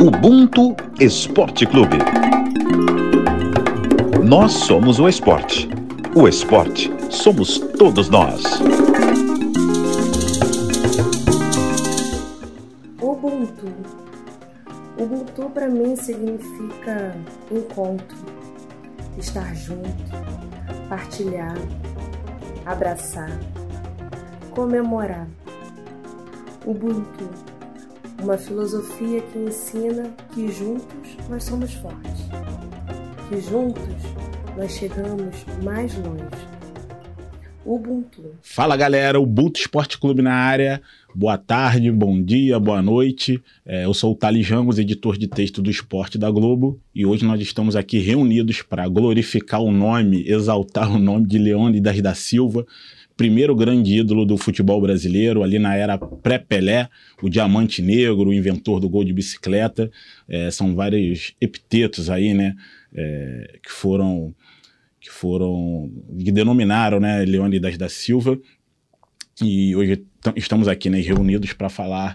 [0.00, 1.98] Ubuntu Esporte Clube.
[4.24, 5.68] Nós somos o esporte.
[6.14, 8.44] O esporte somos todos nós.
[13.02, 13.66] Ubuntu.
[14.96, 17.16] Ubuntu para mim significa
[17.50, 18.18] encontro,
[19.18, 20.12] estar junto,
[20.88, 21.56] partilhar,
[22.64, 23.36] abraçar,
[24.54, 25.26] comemorar.
[26.64, 27.47] Ubuntu
[28.28, 32.28] uma filosofia que ensina que juntos nós somos fortes,
[33.26, 33.82] que juntos
[34.54, 36.24] nós chegamos mais longe.
[37.64, 38.34] Ubuntu.
[38.42, 40.82] Fala galera, Ubuntu Esporte Clube na área.
[41.14, 43.42] Boa tarde, bom dia, boa noite.
[43.64, 47.24] É, eu sou o Thales Ramos, editor de texto do Esporte da Globo, e hoje
[47.24, 52.66] nós estamos aqui reunidos para glorificar o nome, exaltar o nome de Leônidas da Silva,
[53.18, 56.88] primeiro grande ídolo do futebol brasileiro, ali na era pré-Pelé,
[57.20, 59.90] o Diamante Negro, o inventor do gol de bicicleta.
[60.28, 62.54] É, são vários epitetos aí, né,
[62.94, 64.32] é, que foram
[65.00, 68.38] que foram que denominaram, né, Leônidas da Silva.
[69.42, 70.04] E hoje
[70.36, 72.14] estamos aqui, né, reunidos para falar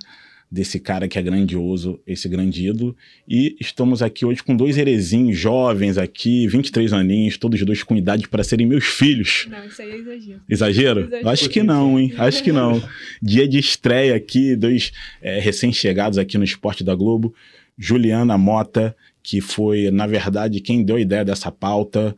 [0.54, 2.96] desse cara que é grandioso, esse grande ídolo.
[3.28, 8.28] E estamos aqui hoje com dois herezinhos jovens aqui, 23 aninhos, todos dois com idade
[8.28, 9.48] para serem meus filhos.
[9.50, 10.42] Não, isso aí é exagero.
[10.48, 11.00] Exagero?
[11.06, 11.30] exagero.
[11.30, 12.14] Acho que não, hein?
[12.20, 12.80] Acho que não.
[13.20, 14.92] Dia de estreia aqui, dois
[15.24, 17.34] é, recém-chegados aqui no Esporte da Globo.
[17.76, 22.16] Juliana Mota, que foi, na verdade, quem deu a ideia dessa pauta.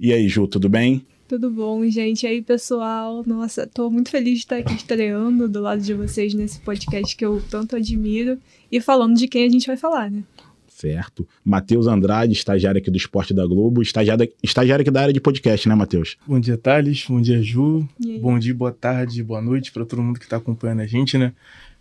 [0.00, 1.04] E aí, Ju, tudo bem?
[1.34, 2.22] Tudo bom, gente?
[2.22, 3.24] E aí, pessoal?
[3.26, 7.26] Nossa, tô muito feliz de estar aqui estreando do lado de vocês nesse podcast que
[7.26, 8.38] eu tanto admiro
[8.70, 10.22] e falando de quem a gente vai falar, né?
[10.68, 11.26] Certo.
[11.44, 15.68] Matheus Andrade, estagiário aqui do Esporte da Globo, estagiário, estagiário aqui da área de podcast,
[15.68, 16.16] né, Matheus?
[16.24, 17.04] Bom dia, Thales.
[17.08, 17.84] Bom dia, Ju.
[18.20, 21.32] Bom dia, boa tarde, boa noite para todo mundo que está acompanhando a gente, né?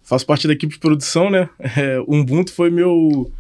[0.02, 1.48] Faço parte da equipe de produção, né?
[1.78, 3.32] É, o Ubuntu foi meu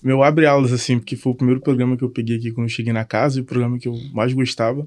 [0.00, 2.92] meu abre-aulas, assim, porque foi o primeiro programa que eu peguei aqui quando eu cheguei
[2.92, 4.86] na casa e o programa que eu mais gostava.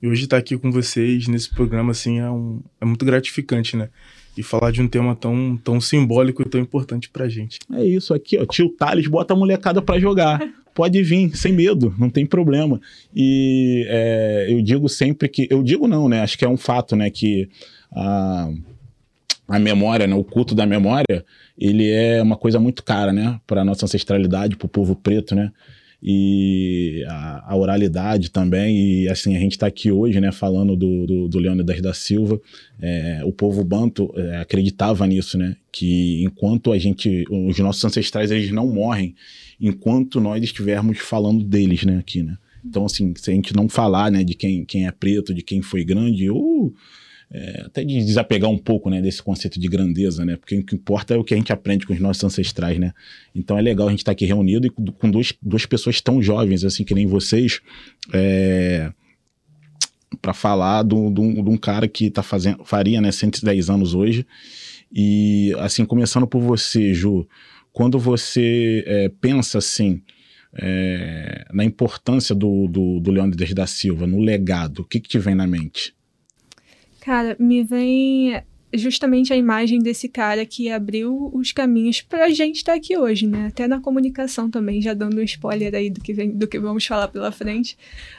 [0.00, 3.88] E hoje estar aqui com vocês nesse programa, assim, é, um, é muito gratificante, né?
[4.36, 7.58] E falar de um tema tão, tão simbólico e tão importante pra gente.
[7.72, 8.44] É isso aqui, ó.
[8.44, 10.40] Tio Thales bota a molecada pra jogar.
[10.74, 12.78] Pode vir, sem medo, não tem problema.
[13.14, 15.48] E é, eu digo sempre que.
[15.50, 16.20] Eu digo não, né?
[16.20, 17.08] Acho que é um fato, né?
[17.08, 17.48] Que
[17.90, 18.50] a,
[19.48, 20.14] a memória, né?
[20.14, 21.24] O culto da memória,
[21.58, 23.40] ele é uma coisa muito cara, né?
[23.46, 25.50] Para nossa ancestralidade, para o povo preto, né?
[26.02, 29.02] E a, a, oralidade também.
[29.02, 32.40] E assim, a gente está aqui hoje, né, falando do, do, do Leônidas da Silva.
[32.80, 35.56] É, o povo banto é, acreditava nisso, né?
[35.72, 39.14] Que enquanto a gente, os nossos ancestrais, eles não morrem
[39.60, 42.36] enquanto nós estivermos falando deles, né, aqui, né?
[42.64, 45.62] Então, assim, se a gente não falar, né, de quem, quem é preto, de quem
[45.62, 46.74] foi grande, ou
[47.30, 50.36] é, até de desapegar um pouco né, desse conceito de grandeza, né?
[50.36, 52.92] Porque o que importa é o que a gente aprende com os nossos ancestrais, né?
[53.34, 56.22] Então é legal a gente estar tá aqui reunido e com duas, duas pessoas tão
[56.22, 57.60] jovens, assim, que nem vocês,
[58.12, 58.92] é,
[60.22, 64.24] para falar de um cara que tá fazendo, faria né, 110 anos hoje.
[64.92, 67.26] E, assim, começando por você, Ju,
[67.72, 70.02] quando você é, pensa assim.
[70.58, 75.18] É, na importância do, do, do Leônidas da Silva, no legado, o que, que te
[75.18, 75.95] vem na mente?
[77.06, 78.42] Cara, me vem
[78.74, 82.98] justamente a imagem desse cara que abriu os caminhos para a gente estar tá aqui
[82.98, 83.46] hoje, né?
[83.46, 86.84] Até na comunicação também, já dando um spoiler aí do que, vem, do que vamos
[86.84, 87.78] falar pela frente.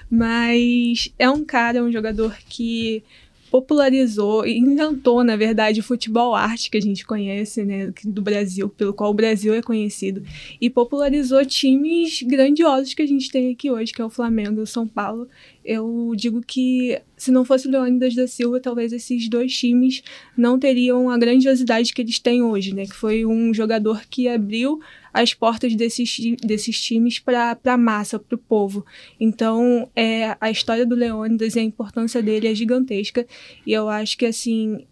[0.09, 3.03] Mas é um cara, um jogador que
[3.51, 8.69] popularizou e inventou, na verdade, o futebol arte que a gente conhece, né, do Brasil,
[8.69, 10.23] pelo qual o Brasil é conhecido,
[10.59, 14.67] e popularizou times grandiosos que a gente tem aqui hoje, que é o Flamengo o
[14.67, 15.27] São Paulo.
[15.69, 20.01] Eu digo que se não fosse o Leônidas da Silva, talvez esses dois times
[20.37, 24.79] não teriam a grandiosidade que eles têm hoje, né, que foi um jogador que abriu
[25.13, 28.85] as portas desses, desses times para a massa, para o povo.
[29.19, 33.27] Então, é, a história do Leônidas e a importância dele é gigantesca.
[33.65, 34.85] E eu acho que, assim,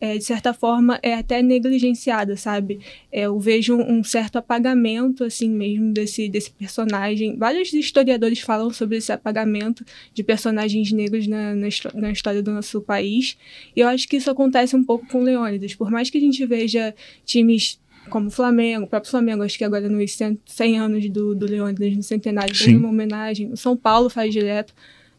[0.00, 2.80] é, de certa forma, é até negligenciada, sabe?
[3.10, 7.36] É, eu vejo um, certo apagamento, assim mesmo, desse, desse personagem.
[7.36, 9.84] Vários historiadores falam sobre esse apagamento
[10.14, 13.36] de personagens negros na, na, na, história do nosso país.
[13.74, 15.74] E eu acho que isso acontece um pouco com Leônidas.
[15.74, 16.94] Por mais que a gente veja
[17.24, 21.34] times como o Flamengo, o próprio Flamengo, acho que agora nos 100, 100 anos do,
[21.34, 23.52] do Leônidas, no centenário, tem uma homenagem.
[23.52, 24.72] O São Paulo faz direto.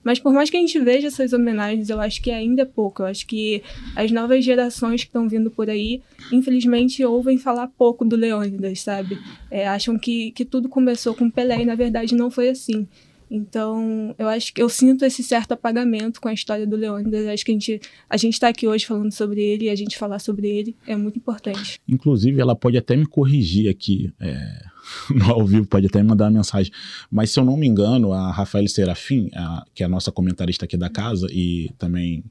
[0.04, 3.02] Mas por mais que a gente veja essas homenagens, eu acho que ainda é pouco.
[3.02, 3.62] Eu acho que
[3.96, 6.02] as novas gerações que estão vindo por aí,
[6.32, 9.20] infelizmente, ouvem falar pouco do Leônidas, sabe?
[9.52, 12.88] É, acham que, que tudo começou com Pelé e, na verdade, não foi assim.
[13.30, 17.28] Então, eu acho que eu sinto esse certo apagamento com a história do Leônidas.
[17.28, 19.98] Acho que a gente a gente está aqui hoje falando sobre ele e a gente
[19.98, 21.80] falar sobre ele é muito importante.
[21.88, 24.12] Inclusive, ela pode até me corrigir aqui.
[24.20, 24.80] É
[25.14, 26.72] no ao vivo, pode até mandar uma mensagem.
[27.10, 30.66] Mas se eu não me engano, a Rafael Serafim, a, que é a nossa comentarista
[30.66, 32.24] aqui da casa e também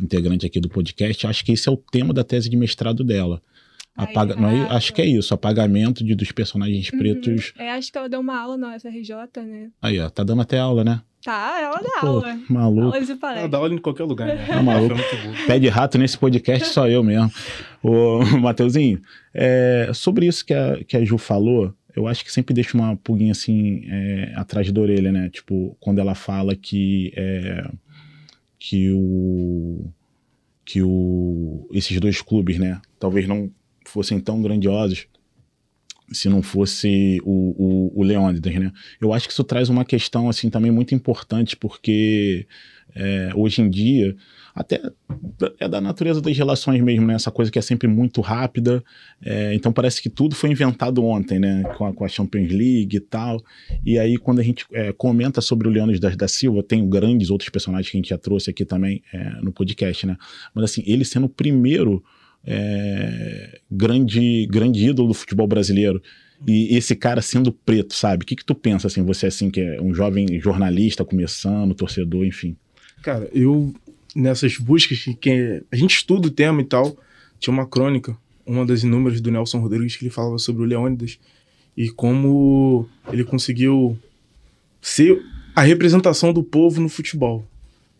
[0.00, 3.42] integrante aqui do podcast, acho que esse é o tema da tese de mestrado dela.
[3.94, 6.98] Apaga, não é, acho que é isso, apagamento de, dos personagens uhum.
[6.98, 7.52] pretos.
[7.58, 9.70] É, acho que ela deu uma aula na UFRJ, né?
[9.82, 11.02] Aí, ó, tá dando até aula, né?
[11.22, 12.40] Tá, ela dá Pô, aula.
[12.48, 12.96] Maluco.
[12.96, 14.46] Ela dá aula em qualquer lugar, né?
[14.48, 14.96] É maluco.
[15.46, 17.30] Pé de rato nesse podcast só eu mesmo.
[17.82, 19.00] Ô, Mateuzinho,
[19.32, 22.96] é, sobre isso que a, que a Ju falou, eu acho que sempre deixa uma
[22.96, 25.28] pulguinha assim é, atrás da orelha, né?
[25.28, 27.70] Tipo, quando ela fala que, é,
[28.58, 29.92] que o
[30.64, 33.50] que o, esses dois clubes, né, talvez não
[33.92, 35.06] fossem tão grandiosos
[36.10, 38.70] se não fosse o, o, o Leônidas, né?
[39.00, 42.46] Eu acho que isso traz uma questão, assim, também muito importante, porque
[42.94, 44.14] é, hoje em dia,
[44.54, 44.80] até
[45.58, 47.14] é da natureza das relações mesmo, né?
[47.14, 48.84] Essa coisa que é sempre muito rápida.
[49.24, 51.62] É, então parece que tudo foi inventado ontem, né?
[51.76, 53.42] Com a, com a Champions League e tal.
[53.84, 57.48] E aí, quando a gente é, comenta sobre o Leônidas da Silva, tem grandes outros
[57.48, 60.16] personagens que a gente já trouxe aqui também é, no podcast, né?
[60.54, 62.02] Mas assim, ele sendo o primeiro
[62.44, 66.02] é, grande, grande ídolo do futebol brasileiro.
[66.46, 68.24] E esse cara sendo preto, sabe?
[68.24, 72.24] O que, que tu pensa, assim, você assim, que é um jovem jornalista começando, torcedor,
[72.24, 72.56] enfim?
[73.02, 73.72] Cara, eu,
[74.14, 76.96] nessas buscas que, a gente estuda o tema e tal,
[77.38, 81.18] tinha uma crônica, uma das inúmeras do Nelson Rodrigues, que ele falava sobre o Leônidas
[81.76, 83.96] e como ele conseguiu
[84.80, 85.22] ser
[85.54, 87.46] a representação do povo no futebol.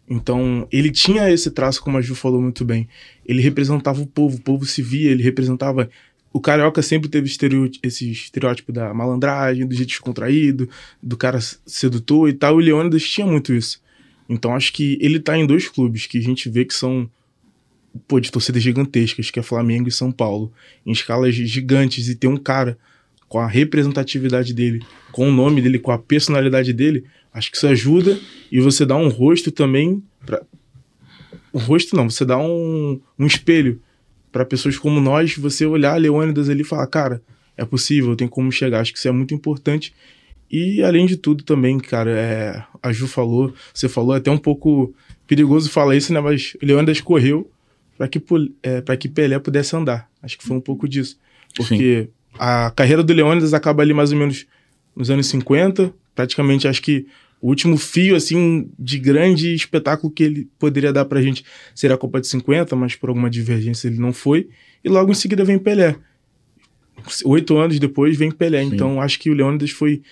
[0.09, 2.89] Então, ele tinha esse traço, como a Ju falou muito bem.
[3.25, 5.89] Ele representava o povo, o povo se via, ele representava.
[6.33, 7.31] O carioca sempre teve
[7.83, 10.69] esse estereótipo da malandragem, do jeito descontraído,
[11.03, 12.61] do cara sedutor e tal.
[12.61, 13.81] E o Leônidas tinha muito isso.
[14.29, 17.09] Então, acho que ele tá em dois clubes que a gente vê que são
[18.09, 20.53] pô, de torcidas gigantescas, que é Flamengo e São Paulo,
[20.85, 22.79] em escalas gigantes, e ter um cara
[23.29, 27.67] com a representatividade dele, com o nome dele, com a personalidade dele, Acho que isso
[27.67, 28.19] ajuda
[28.51, 30.43] e você dá um rosto também para
[31.53, 33.81] o rosto não, você dá um, um espelho
[34.31, 37.23] para pessoas como nós, você olhar Leônidas ali e falar, cara,
[37.57, 38.81] é possível, tem como chegar.
[38.81, 39.93] Acho que isso é muito importante.
[40.51, 44.39] E além de tudo também, cara, é, a Ju falou, você falou é até um
[44.39, 44.95] pouco
[45.27, 46.21] perigoso falar isso, né?
[46.21, 47.51] Mas Leônidas correu
[47.97, 48.23] para que,
[48.63, 50.09] é, que Pelé pudesse andar.
[50.23, 51.19] Acho que foi um pouco disso.
[51.55, 52.39] Porque Sim.
[52.39, 54.47] a carreira do Leônidas acaba ali mais ou menos
[54.97, 57.07] nos anos 50, praticamente acho que
[57.41, 61.45] o último fio, assim, de grande espetáculo que ele poderia dar pra gente
[61.75, 64.49] seria a Copa de 50, mas por alguma divergência ele não foi.
[64.85, 65.97] E logo em seguida vem Pelé.
[67.25, 68.63] Oito anos depois vem Pelé.
[68.63, 68.75] Sim.
[68.75, 70.03] Então acho que o Leônidas foi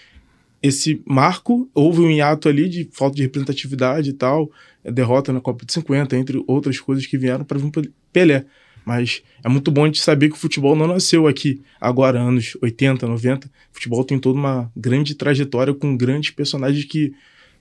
[0.61, 1.70] esse marco.
[1.73, 4.50] Houve um hiato ali de falta de representatividade e tal,
[4.85, 8.44] derrota na Copa de 50, entre outras coisas que vieram para vir Pelé.
[8.91, 13.07] Mas é muito bom de saber que o futebol não nasceu aqui agora, anos 80,
[13.07, 13.47] 90.
[13.47, 17.15] O futebol tem toda uma grande trajetória com grandes personagens que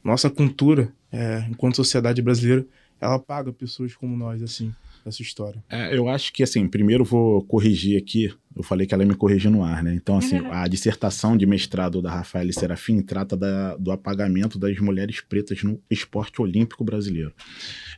[0.03, 2.65] nossa cultura, é, enquanto sociedade brasileira,
[2.99, 4.73] ela paga pessoas como nós, assim,
[5.05, 5.63] essa história.
[5.69, 8.33] É, eu acho que, assim, primeiro vou corrigir aqui.
[8.55, 9.93] Eu falei que ela ia me corrigir no ar, né?
[9.93, 15.21] Então, assim, a dissertação de mestrado da Rafael Serafim trata da, do apagamento das mulheres
[15.21, 17.31] pretas no esporte olímpico brasileiro.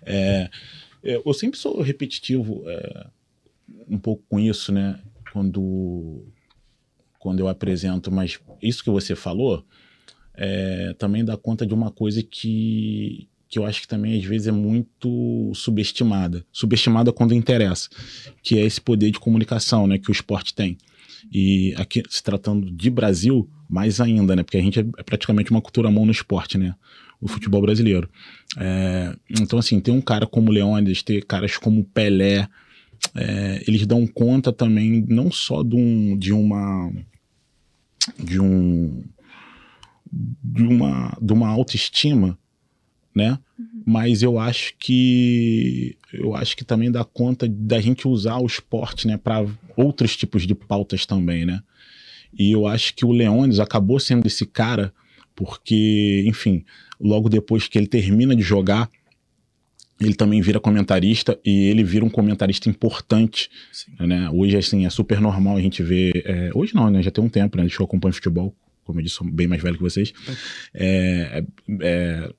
[0.05, 0.49] É,
[1.03, 3.07] é, eu sempre sou repetitivo é,
[3.87, 4.99] um pouco com isso, né?
[5.31, 6.25] Quando,
[7.19, 9.65] quando eu apresento, mas isso que você falou
[10.33, 14.47] é, também dá conta de uma coisa que, que eu acho que também às vezes
[14.47, 16.45] é muito subestimada.
[16.51, 17.89] Subestimada quando interessa,
[18.41, 20.77] que é esse poder de comunicação né, que o esporte tem.
[21.31, 24.43] E aqui, se tratando de Brasil, mais ainda, né?
[24.43, 26.75] Porque a gente é, é praticamente uma cultura mão no esporte, né?
[27.21, 28.09] o futebol brasileiro.
[28.57, 32.49] É, então, assim, tem um cara como Leônidas, ter caras como Pelé,
[33.15, 36.91] é, eles dão conta também não só de, um, de uma
[38.17, 39.03] de um
[40.11, 42.37] de uma de uma autoestima,
[43.15, 43.39] né?
[43.57, 43.83] Uhum.
[43.85, 49.07] Mas eu acho que eu acho que também dá conta da gente usar o esporte,
[49.07, 51.61] né, para outros tipos de pautas também, né?
[52.37, 54.93] E eu acho que o Leônidas acabou sendo esse cara
[55.35, 56.63] porque, enfim,
[56.99, 58.89] logo depois que ele termina de jogar,
[60.01, 63.49] ele também vira comentarista e ele vira um comentarista importante,
[63.99, 64.29] né?
[64.31, 66.11] Hoje, assim, é super normal a gente ver...
[66.25, 67.01] É, hoje não, né?
[67.01, 67.63] Já tem um tempo, né?
[67.63, 70.13] Deixa eu acompanhar futebol como eu disse, sou bem mais velho que vocês,
[70.73, 71.45] é, é,
[71.81, 72.33] é,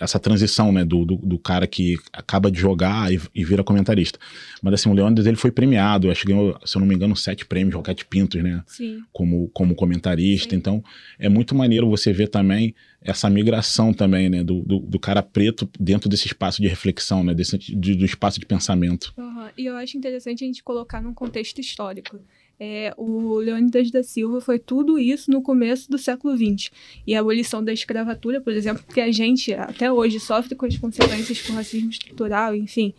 [0.00, 4.18] essa transição, né, do, do, do, cara que acaba de jogar e, e, vira comentarista.
[4.62, 7.16] Mas assim, o Leandro ele foi premiado, acho que ganhou, se eu não me engano,
[7.16, 9.02] sete prêmios, Roquete Pintos, né, Sim.
[9.12, 10.50] como, como comentarista.
[10.50, 10.56] Sim.
[10.56, 10.84] Então,
[11.18, 15.68] é muito maneiro você ver também essa migração também, né, do, do, do, cara preto
[15.78, 19.12] dentro desse espaço de reflexão, né, desse, de, do espaço de pensamento.
[19.16, 19.48] Uhum.
[19.56, 22.18] E eu acho interessante a gente colocar num contexto histórico
[22.60, 26.70] É, o Leônidas da Silva foi tudo isso no começo do século XX.
[27.06, 30.76] E a abolição da escravatura, por exemplo, que a gente até hoje sofre com as
[30.76, 32.92] consequências do racismo estrutural, enfim.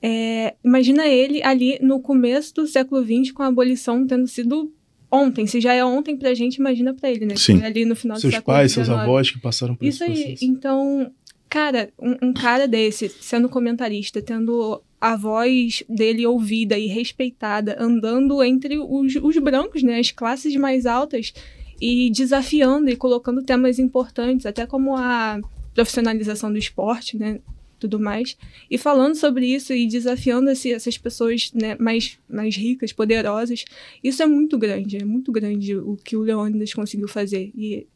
[0.00, 4.72] É, imagina ele ali no começo do século XX com a abolição tendo sido
[5.10, 5.46] ontem.
[5.46, 7.36] Se já é ontem pra gente, imagina pra ele, né?
[7.36, 7.62] Sim.
[7.62, 10.22] ali no final Seus do século pais, seus avós que passaram por Isso esse aí.
[10.22, 10.44] processo.
[10.46, 11.12] Então,
[11.52, 18.42] cara, um, um cara desse, sendo comentarista, tendo a voz dele ouvida e respeitada, andando
[18.42, 19.98] entre os, os brancos, né?
[19.98, 21.34] As classes mais altas
[21.78, 25.42] e desafiando e colocando temas importantes, até como a
[25.74, 27.38] profissionalização do esporte, né?
[27.78, 28.34] Tudo mais.
[28.70, 33.66] E falando sobre isso e desafiando essas pessoas né, mais, mais ricas, poderosas.
[34.02, 37.52] Isso é muito grande, é muito grande o que o Leônidas conseguiu fazer.
[37.54, 37.86] E,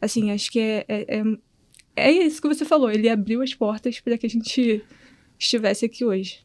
[0.00, 1.24] assim, acho que é, é, é
[1.96, 4.82] é isso que você falou, ele abriu as portas para que a gente
[5.38, 6.38] estivesse aqui hoje.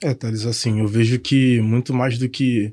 [0.00, 2.72] É, Thales, assim, eu vejo que muito mais do que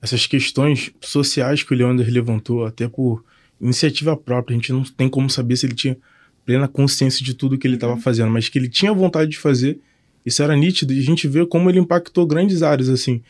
[0.00, 3.24] essas questões sociais que o Leandro levantou, até por
[3.60, 5.96] iniciativa própria, a gente não tem como saber se ele tinha
[6.44, 9.78] plena consciência de tudo que ele estava fazendo, mas que ele tinha vontade de fazer,
[10.24, 13.22] isso era nítido, e a gente vê como ele impactou grandes áreas, assim.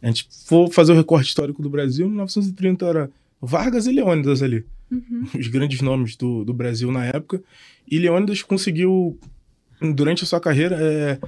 [0.00, 3.10] A gente for fazer o recorte histórico do Brasil, em 1930 era
[3.42, 4.64] Vargas e Leônidas ali,
[5.38, 7.42] os grandes nomes do, do Brasil na época,
[7.90, 9.18] e Leônidas conseguiu,
[9.94, 11.18] durante a sua carreira, é,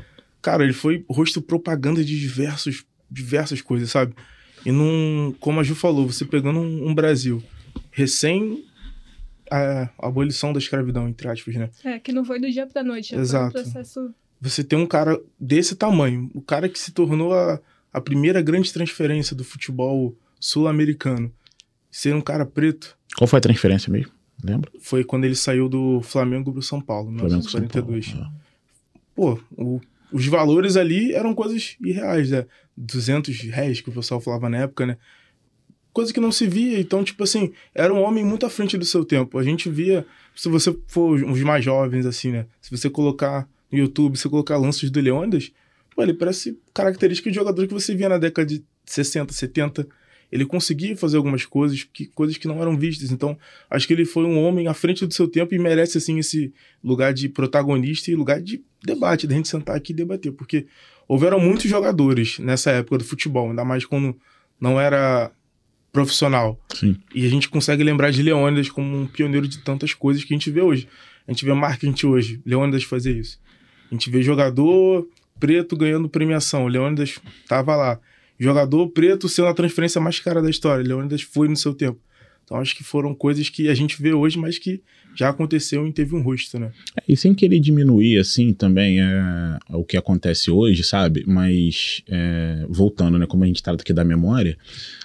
[0.44, 4.14] Cara, ele foi rosto propaganda de diversos, diversas coisas, sabe?
[4.66, 7.42] E num, como a Ju falou, você pegando um, um Brasil
[7.90, 8.62] recém
[9.50, 11.71] a, a abolição da escravidão, entre aspas, né?
[11.83, 13.52] É, que não foi do dia pra noite, Exato.
[13.52, 14.14] foi um processo.
[14.38, 17.59] Você tem um cara desse tamanho, o cara que se tornou a,
[17.90, 21.33] a primeira grande transferência do futebol sul-americano,
[21.96, 24.12] ser um cara preto, Qual foi a transferência mesmo?
[24.42, 24.70] Lembra?
[24.80, 27.92] foi quando ele saiu do Flamengo pro São Paulo, em Flamengo São Paulo.
[27.92, 28.14] 1942.
[28.20, 28.30] Ah.
[29.14, 29.80] pô, o-
[30.12, 32.44] os valores ali eram coisas irreais, né?
[32.76, 34.96] 200 réis que o pessoal falava na época, né?
[35.92, 36.78] Coisa que não se via.
[36.80, 39.38] Então, tipo assim, era um homem muito à frente do seu tempo.
[39.38, 42.46] A gente via, se você for os mais jovens, assim, né?
[42.60, 45.52] Se você colocar no YouTube, se você colocar lances do Leônidas,
[45.94, 49.86] pô, ele parece característica de jogador que você via na década de 60, 70.
[50.34, 53.12] Ele conseguia fazer algumas coisas, que, coisas que não eram vistas.
[53.12, 53.38] Então,
[53.70, 56.52] acho que ele foi um homem à frente do seu tempo e merece, assim, esse
[56.82, 60.32] lugar de protagonista e lugar de debate, da gente sentar aqui e debater.
[60.32, 60.66] Porque
[61.06, 64.18] houveram muitos jogadores nessa época do futebol, ainda mais quando
[64.60, 65.30] não era
[65.92, 66.60] profissional.
[66.74, 66.96] Sim.
[67.14, 70.36] E a gente consegue lembrar de Leônidas como um pioneiro de tantas coisas que a
[70.36, 70.88] gente vê hoje.
[71.28, 73.38] A gente vê marketing hoje, Leônidas fazer isso.
[73.88, 78.00] A gente vê jogador preto ganhando premiação, Leônidas tava lá.
[78.38, 81.98] Jogador preto sendo a transferência mais cara da história, Leônidas foi no seu tempo.
[82.44, 84.82] Então acho que foram coisas que a gente vê hoje, mas que
[85.16, 86.72] já aconteceu e teve um rosto, né?
[86.98, 91.24] É, E sem querer diminuir, assim, também é, o que acontece hoje, sabe?
[91.26, 93.24] Mas, é, voltando, né?
[93.26, 94.58] Como a gente trata aqui da memória,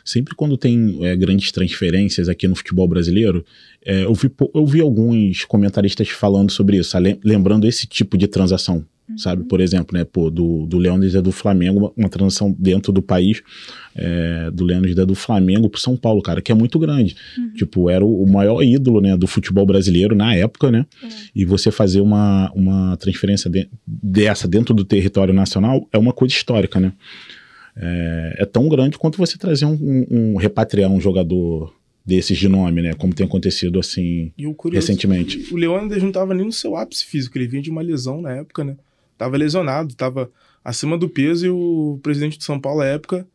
[0.04, 3.46] sempre quando tem é, grandes transferências aqui no futebol brasileiro,
[3.86, 8.28] é, eu, vi, eu vi alguns comentaristas falando sobre isso, lem- lembrando esse tipo de
[8.28, 8.84] transação,
[9.18, 9.44] sabe?
[9.44, 10.04] Por exemplo, né?
[10.04, 13.42] Pô, do, do Leônidas e do Flamengo, uma, uma transação dentro do país,
[13.96, 17.16] é, do Leônidas e do Flamengo pro São Paulo, cara, que é muito grande.
[17.56, 20.86] Tipo, era o, o maior ídolo, né, do futebol brasileiro na época, né?
[21.36, 26.34] E você fazer uma, uma transferência de- dessa dentro do território nacional é uma coisa
[26.34, 26.94] histórica, né?
[27.76, 31.74] É, é tão grande quanto você trazer um, um- um- repatriar um jogador
[32.06, 32.94] desses de nome, né?
[32.94, 35.54] Como tem acontecido assim E o curioso, recentemente.
[35.54, 38.32] o Leônidas não estava nem no seu ápice físico, ele vinha de uma lesão na
[38.32, 38.76] época, né?
[39.20, 40.32] Tava lesionado, tava
[40.64, 43.28] acima do peso e o presidente de São Paulo à época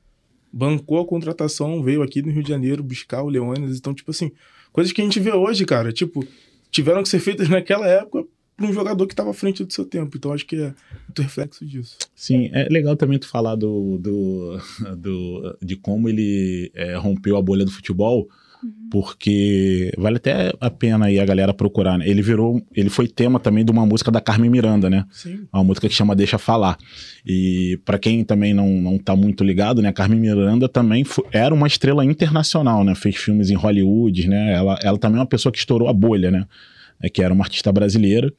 [0.53, 3.77] bancou a contratação, veio aqui no Rio de Janeiro buscar o Leônidas.
[3.77, 4.33] Então, tipo assim,
[4.73, 6.27] coisas que a gente vê hoje, cara, tipo,
[6.71, 8.25] tiveram que ser feitas naquela época
[8.57, 10.17] para um jogador que estava à frente do seu tempo.
[10.17, 10.73] Então, acho que é
[11.09, 11.99] muito reflexo disso.
[12.15, 14.59] Sim, é legal também tu falar do, do,
[14.97, 18.29] do- de como ele é, rompeu a bolha do futebol,
[18.91, 21.99] porque vale até a pena aí a galera procurar.
[21.99, 22.09] Né?
[22.09, 25.05] Ele virou, ele foi tema também de uma música da Carmen Miranda, né?
[25.11, 25.41] Sim.
[25.53, 26.79] uma música que chama Deixa Falar.
[27.27, 31.27] E para quem também não, não tá muito ligado, né, a Carmen Miranda também fo-
[31.33, 35.27] era uma estrela internacional, né, fez filmes em Hollywood, né, ela, ela também é uma
[35.27, 36.47] pessoa que estourou a bolha, né,
[37.03, 38.33] é, que era uma artista brasileira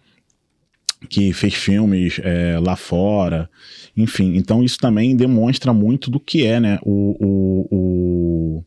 [1.10, 3.50] que fez filmes é, lá fora,
[3.96, 8.64] enfim, então isso também demonstra muito do que é, né, o, o, o,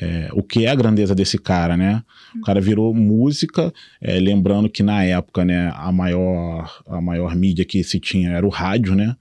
[0.00, 2.02] é, o que é a grandeza desse cara, né,
[2.36, 7.64] o cara virou música, é, lembrando que na época, né, a maior, a maior mídia
[7.64, 9.16] que se tinha era o rádio, né?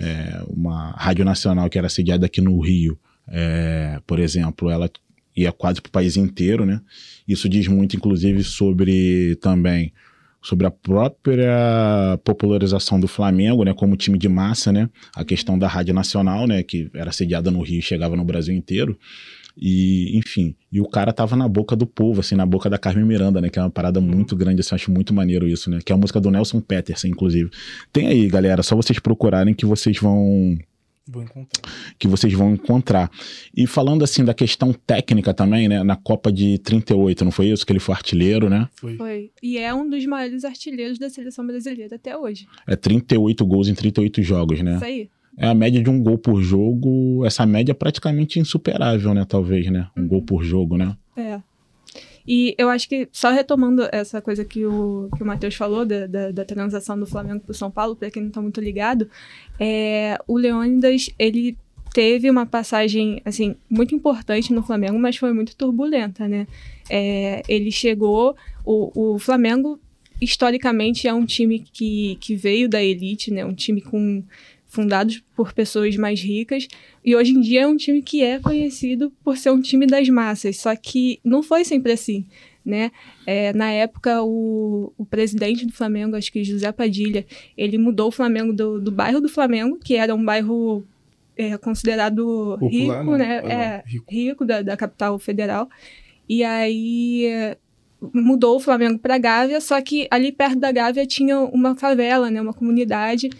[0.00, 4.90] É, uma rádio nacional que era sediada aqui no Rio, é, por exemplo, ela
[5.36, 6.80] ia quase para o país inteiro, né?
[7.28, 9.92] Isso diz muito, inclusive, sobre também
[10.46, 15.66] sobre a própria popularização do Flamengo, né, como time de massa, né, a questão da
[15.66, 18.96] rádio nacional, né, que era sediada no Rio e chegava no Brasil inteiro.
[19.56, 23.06] E, enfim, e o cara tava na boca do povo, assim, na boca da Carmen
[23.06, 23.48] Miranda, né?
[23.48, 25.78] Que é uma parada muito grande, assim, eu acho muito maneiro isso, né?
[25.84, 27.50] Que é a música do Nelson Peterson, inclusive.
[27.92, 30.58] Tem aí, galera, só vocês procurarem que vocês vão
[31.08, 31.72] Vou encontrar.
[31.98, 33.10] que vocês vão encontrar.
[33.56, 35.84] E falando assim da questão técnica também, né?
[35.84, 37.64] Na Copa de 38, não foi isso?
[37.64, 38.68] Que ele foi artilheiro, né?
[38.74, 38.96] Foi.
[38.96, 39.30] Foi.
[39.40, 42.46] E é um dos maiores artilheiros da seleção brasileira até hoje.
[42.66, 44.76] É 38 gols em 38 jogos, né?
[44.76, 45.08] Isso aí.
[45.38, 47.24] É a média de um gol por jogo.
[47.26, 49.24] Essa média é praticamente insuperável, né?
[49.28, 49.88] Talvez, né?
[49.96, 50.96] Um gol por jogo, né?
[51.16, 51.40] É.
[52.26, 56.06] E eu acho que, só retomando essa coisa que o, que o Matheus falou, da,
[56.06, 59.08] da, da transação do Flamengo para o São Paulo, para quem não está muito ligado,
[59.60, 61.56] é, o Leônidas, ele
[61.94, 66.48] teve uma passagem, assim, muito importante no Flamengo, mas foi muito turbulenta, né?
[66.90, 69.78] É, ele chegou, o, o Flamengo,
[70.20, 73.44] historicamente, é um time que, que veio da elite, né?
[73.44, 74.22] Um time com
[74.76, 76.68] fundados por pessoas mais ricas.
[77.04, 80.08] E hoje em dia é um time que é conhecido por ser um time das
[80.08, 80.58] massas.
[80.58, 82.26] Só que não foi sempre assim
[82.64, 82.90] né?
[83.24, 87.24] É, na época o, o presidente do Flamengo acho que José Padilha
[87.56, 90.84] ele mudou o Flamengo do, do bairro do Flamengo que era um bairro
[91.36, 93.40] é, considerado Popular, rico né?
[93.40, 94.04] não, é, rico.
[94.12, 95.68] rico da, da capital federal.
[96.28, 97.56] E aí
[98.12, 102.40] mudou o Flamengo para Gávea, só que ali perto da Gávea tinha uma favela, né,
[102.40, 103.30] uma comunidade,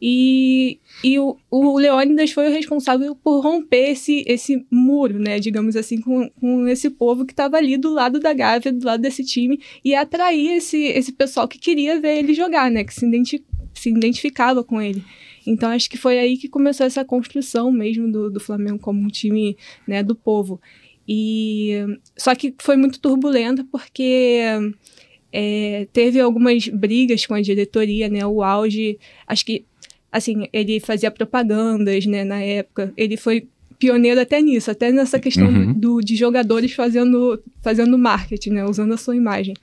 [0.00, 5.74] e, e o, o Leônidas foi o responsável por romper esse, esse muro, né, digamos
[5.74, 9.24] assim, com, com esse povo que estava ali do lado da Gávea, do lado desse
[9.24, 13.42] time, e atrair esse, esse pessoal que queria ver ele jogar, né, que se, identi
[13.74, 15.02] se identificava com ele.
[15.46, 19.08] Então acho que foi aí que começou essa construção mesmo do, do Flamengo como um
[19.08, 20.60] time né, do povo.
[21.08, 21.70] E
[22.16, 24.42] só que foi muito turbulenta porque
[25.32, 28.26] é, teve algumas brigas com a diretoria, né?
[28.26, 29.64] O auge, acho que
[30.16, 32.24] assim ele fazia propagandas, né?
[32.24, 33.46] Na época, ele foi
[33.78, 35.72] pioneiro até nisso, até nessa questão Uhum.
[35.74, 38.64] do, de jogadores fazendo fazendo marketing, né?
[38.64, 39.54] Usando a sua imagem.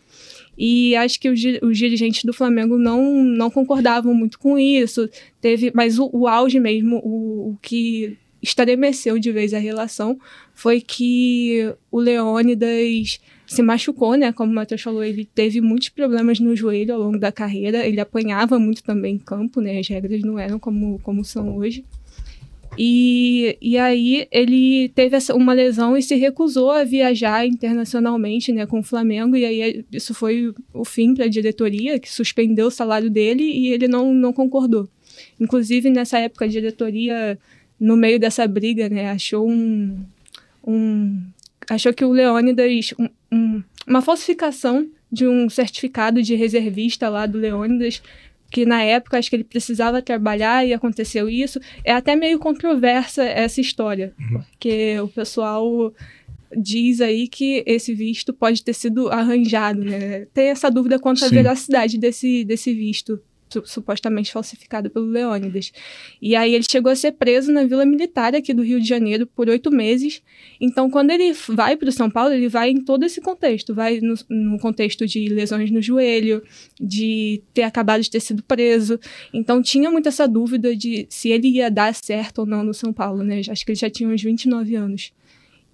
[0.55, 5.09] E acho que os, os dirigentes do Flamengo não, não concordavam muito com isso.
[5.41, 10.19] Teve, mas o, o auge mesmo, o, o que estremeceu de vez a relação
[10.53, 13.19] foi que o Leônidas
[13.53, 14.31] se machucou, né?
[14.33, 17.85] Como o Matheus falou, ele teve muitos problemas no joelho ao longo da carreira.
[17.85, 19.79] Ele apanhava muito também em campo, né?
[19.79, 21.85] As regras não eram como, como são hoje.
[22.77, 28.65] E, e aí ele teve essa, uma lesão e se recusou a viajar internacionalmente né,
[28.65, 29.35] com o Flamengo.
[29.35, 33.67] E aí isso foi o fim para a diretoria, que suspendeu o salário dele e
[33.67, 34.89] ele não, não concordou.
[35.39, 37.37] Inclusive, nessa época, a diretoria,
[37.79, 39.95] no meio dessa briga, né, achou um.
[40.65, 41.21] um
[41.69, 42.93] achou que o Leônidas.
[42.99, 48.01] um- um- uma falsificação de um certificado de reservista lá do Leônidas
[48.51, 51.59] que na época acho que ele precisava trabalhar e aconteceu isso.
[51.83, 55.91] É até meio controversa essa história, porque o pessoal
[56.55, 60.27] diz aí que esse visto pode ter sido arranjado, né?
[60.31, 63.19] Tem essa dúvida quanto à veracidade desse, desse visto
[63.65, 65.71] supostamente falsificado pelo Leônidas.
[66.21, 69.27] E aí ele chegou a ser preso na Vila Militar aqui do Rio de Janeiro
[69.27, 70.21] por oito meses.
[70.59, 73.73] Então, quando ele vai para o São Paulo, ele vai em todo esse contexto.
[73.73, 76.43] Vai no, no contexto de lesões no joelho,
[76.79, 78.99] de ter acabado de ter sido preso.
[79.33, 82.93] Então, tinha muito essa dúvida de se ele ia dar certo ou não no São
[82.93, 83.41] Paulo, né?
[83.49, 85.11] Acho que ele já tinha uns 29 anos.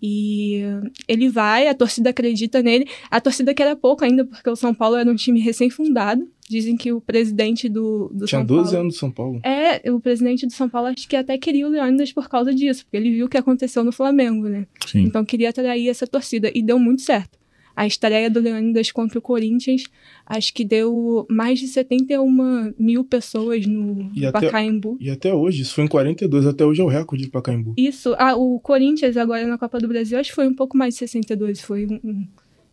[0.01, 0.61] E
[1.07, 2.87] ele vai, a torcida acredita nele.
[3.09, 6.27] A torcida quer pouco ainda, porque o São Paulo era um time recém-fundado.
[6.49, 8.79] Dizem que o presidente do, do Tinha São 12 Paulo...
[8.79, 9.39] anos no São Paulo.
[9.43, 12.83] É, o presidente do São Paulo acho que até queria o Leônidas por causa disso,
[12.85, 14.65] porque ele viu o que aconteceu no Flamengo, né?
[14.87, 15.03] Sim.
[15.03, 17.38] Então queria atrair essa torcida e deu muito certo.
[17.79, 19.83] A estreia do Leônidas contra o Corinthians,
[20.25, 24.97] acho que deu mais de 71 mil pessoas no E até- Pacaembu.
[24.99, 27.73] E até hoje, isso foi em 42, até hoje é o recorde de Pacaembu.
[27.77, 30.95] Isso, ah, o Corinthians agora na Copa do Brasil, acho que foi um pouco mais
[30.95, 32.27] de 62, foi um, um-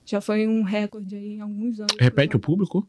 [0.05, 1.95] já foi um recorde aí em alguns anos.
[2.01, 2.85] Repete o público?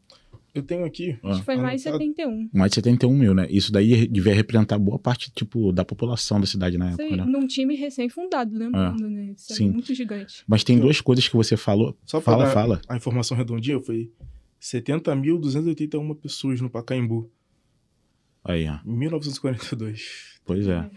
[0.58, 1.16] Eu tenho aqui.
[1.22, 2.10] Acho que foi mais de anotado.
[2.10, 2.50] 71.
[2.52, 3.46] Mais de 71 mil, né?
[3.48, 7.24] Isso daí devia representar boa parte, tipo, da população da cidade na época, Sim, né?
[7.24, 9.34] num time recém-fundado, lembrando, né?
[9.36, 9.68] Isso sim.
[9.68, 10.42] é muito gigante.
[10.46, 11.96] Mas tem duas coisas que você falou.
[12.04, 12.80] Só pra fala, dar fala.
[12.88, 14.10] a informação redondinha, foi
[14.60, 17.30] 70.281 pessoas no Pacaembu,
[18.44, 18.78] Aí, ó.
[18.84, 20.38] em 1942.
[20.44, 20.90] Pois é.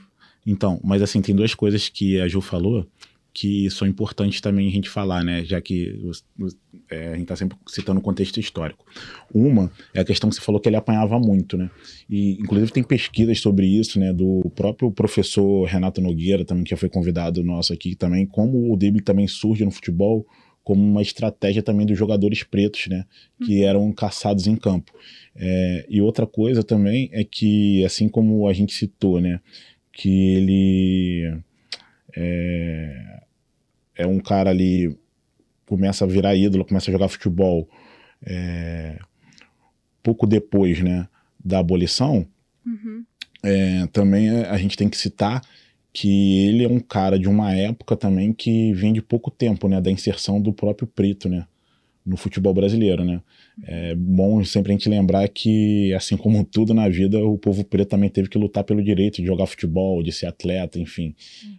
[0.45, 2.87] Então, mas assim, tem duas coisas que a Ju falou
[3.33, 5.43] que são importantes também a gente falar, né?
[5.45, 6.57] Já que os- os-
[6.89, 8.85] é, a gente tá sempre citando o contexto histórico.
[9.33, 11.69] Uma é a questão que você falou que ele apanhava muito, né?
[12.09, 14.11] E, inclusive, tem pesquisas sobre isso, né?
[14.11, 19.01] Do próprio professor Renato Nogueira, também, que foi convidado nosso aqui também, como o drible
[19.01, 20.25] também surge no futebol
[20.63, 23.05] como uma estratégia também dos jogadores pretos, né?
[23.43, 24.91] Que eram caçados em campo.
[25.35, 29.39] É, e outra coisa também é que, assim como a gente citou, né?
[29.91, 31.39] Que ele
[32.15, 33.21] é,
[33.95, 34.97] é um cara ali,
[35.65, 37.69] começa a virar ídolo, começa a jogar futebol
[38.25, 38.99] é,
[40.03, 41.07] pouco depois, né?
[41.43, 42.27] Da abolição,
[42.65, 43.03] Uhum.
[43.43, 45.41] é, também a gente tem que citar
[45.91, 49.81] que ele é um cara de uma época também que vem de pouco tempo, né,
[49.81, 51.47] da inserção do próprio preto, né,
[52.05, 53.21] no futebol brasileiro, né.
[53.63, 57.89] É bom sempre a gente lembrar que, assim como tudo na vida, o povo preto
[57.89, 61.15] também teve que lutar pelo direito de jogar futebol, de ser atleta, enfim,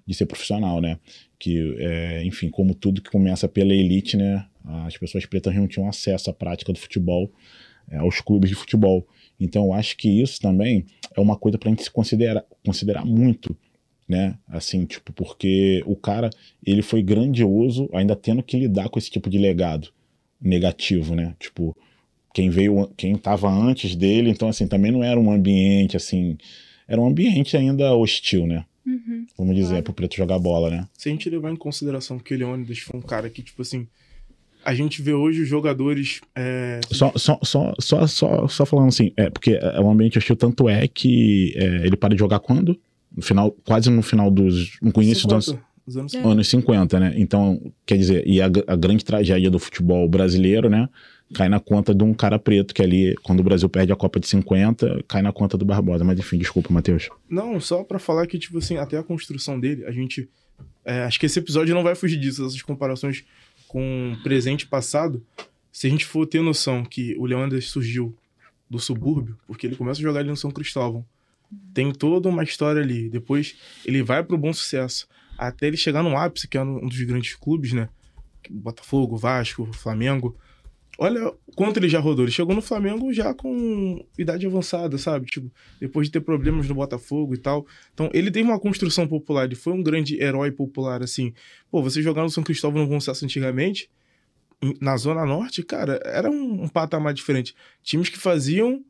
[0.07, 0.99] de ser profissional, né.
[1.39, 5.89] Que, é, enfim, como tudo que começa pela elite, né, as pessoas pretas não tinham
[5.89, 7.31] acesso à prática do futebol,
[7.91, 9.07] é, aos clubes de futebol.
[9.39, 13.05] Então, eu acho que isso também é uma coisa para a gente se considerar, considerar
[13.05, 13.57] muito,
[14.09, 14.37] né?
[14.49, 16.31] Assim, tipo, porque o cara,
[16.65, 19.93] ele foi grandioso, ainda tendo que lidar com esse tipo de legado
[20.43, 21.35] negativo, né?
[21.39, 21.77] Tipo,
[22.35, 26.37] quem veio, quem tava antes dele, então, assim, também não era um ambiente, assim,
[26.89, 28.65] era um ambiente ainda hostil, né?
[28.85, 29.27] Uhum.
[29.39, 29.85] Vamos dizer, Claro.
[29.85, 30.89] pro preto jogar bola, né?
[30.99, 33.87] Se a gente levar em consideração que o Leônidas foi um cara que, tipo assim,
[34.65, 36.21] a gente vê hoje os jogadores.
[36.35, 40.35] é, Só, só, só, só, só, só falando assim, é porque é um ambiente hostil,
[40.37, 42.79] tanto é que é, ele para de jogar quando?
[43.15, 44.79] No final, quase no final dos.
[44.81, 46.23] No início dos anos, 50, os anos É.
[46.23, 47.15] anos 50, né?
[47.17, 50.89] Então, quer dizer, e a, a grande tragédia do futebol brasileiro, né?
[51.35, 54.21] Cai na conta de um cara preto que ali, quando o Brasil perde a Copa
[54.21, 56.05] de 50, cai na conta do Barbosa.
[56.05, 57.09] Mas enfim, desculpa, Matheus.
[57.29, 60.29] Não, só pra falar que, tipo assim, até a construção dele, a gente.
[60.85, 63.25] é, acho que esse episódio não vai fugir disso, essas comparações
[63.67, 65.25] com presente e passado.
[65.73, 68.15] Se a gente for ter noção que o Leandro surgiu
[68.69, 71.03] do subúrbio, porque ele começa a jogar ali no São Cristóvão.
[71.73, 73.09] Tem toda uma história ali.
[73.09, 75.07] Depois ele vai pro bom sucesso.
[75.49, 77.89] Até ele chegar no ápice, que é um dos grandes clubes, né?
[78.51, 80.37] Botafogo, Vasco, Flamengo.
[80.99, 82.25] Olha quanto ele já rodou.
[82.25, 85.27] Ele chegou no Flamengo já com idade avançada, sabe?
[85.27, 85.51] Tipo,
[85.81, 87.67] depois de ter problemas no Botafogo e tal.
[87.95, 91.33] Então, ele teve uma construção popular, ele foi um grande herói popular, assim.
[91.71, 93.89] Pô, você jogar no São Cristóvão no Sucesso antigamente,
[94.81, 97.55] na Zona Norte, cara, era um, um patamar diferente.
[97.83, 98.85] Times que faziam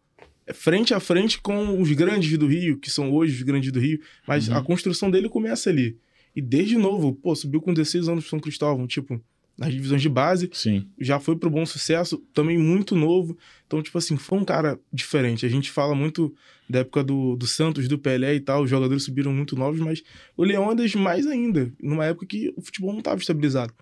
[0.52, 4.00] frente a frente com os grandes do Rio, que são hoje os grandes do Rio,
[4.26, 4.56] mas Uhum.
[4.56, 5.96] a construção dele começa ali.
[6.34, 9.22] E desde novo, pô, subiu com 16 anos pro São Cristóvão, tipo,
[9.56, 10.88] nas divisões de base, Sim.
[10.98, 13.36] já foi pro bom sucesso, também muito novo.
[13.66, 15.44] Então, tipo assim, foi um cara diferente.
[15.44, 16.34] A gente fala muito
[16.68, 20.02] da época do, do Santos, do Pelé e tal, os jogadores subiram muito novos, mas
[20.36, 23.74] o Leônidas mais ainda, numa época que o futebol não estava estabilizado.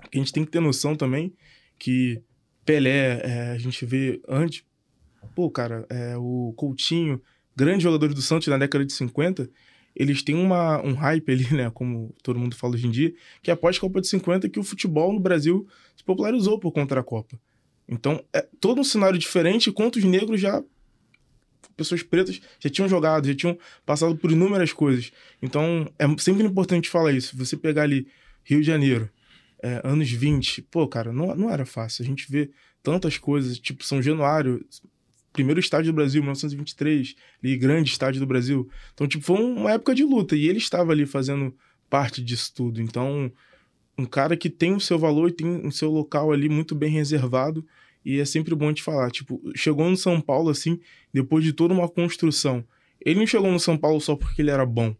[0.00, 1.32] A gente tem que ter noção também
[1.78, 2.22] que
[2.64, 4.64] Pelé, é, a gente vê antes,
[5.34, 7.20] pô, cara, é, o Coutinho,
[7.56, 9.50] grandes jogadores do Santos na década de 50,
[10.00, 13.50] eles têm uma, um hype ali, né, como todo mundo fala hoje em dia, que
[13.50, 16.94] é após a Copa de 50 que o futebol no Brasil se popularizou por conta
[16.94, 17.38] da Copa.
[17.86, 20.64] Então, é todo um cenário diferente, enquanto os negros já
[21.76, 25.12] pessoas pretas já tinham jogado, já tinham passado por inúmeras coisas.
[25.42, 27.36] Então, é sempre importante falar isso.
[27.36, 28.06] Você pegar ali
[28.42, 29.10] Rio de Janeiro,
[29.62, 32.02] é, anos 20, pô, cara, não, não era fácil.
[32.02, 32.50] A gente vê
[32.82, 34.64] tantas coisas, tipo São Januário,
[35.32, 38.68] primeiro estádio do Brasil, 1923, ali, grande estádio do Brasil.
[38.92, 41.54] Então, tipo, foi uma época de luta e ele estava ali fazendo
[41.88, 42.80] parte disso tudo.
[42.80, 43.32] Então,
[43.96, 46.90] um cara que tem o seu valor e tem o seu local ali muito bem
[46.90, 47.64] reservado.
[48.04, 50.80] E é sempre bom te falar, tipo, chegou no São Paulo assim,
[51.12, 52.64] depois de toda uma construção.
[53.04, 54.96] Ele não chegou no São Paulo só porque ele era bom.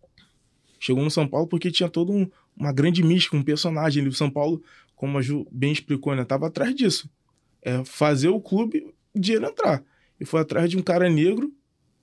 [0.78, 4.06] Chegou no São Paulo porque tinha todo um, uma grande mística, um personagem.
[4.06, 4.62] O São Paulo,
[4.94, 7.08] como a Ju bem explicou, né, tava atrás disso.
[7.62, 9.82] É fazer o clube dinheiro entrar.
[10.20, 11.52] E foi atrás de um cara negro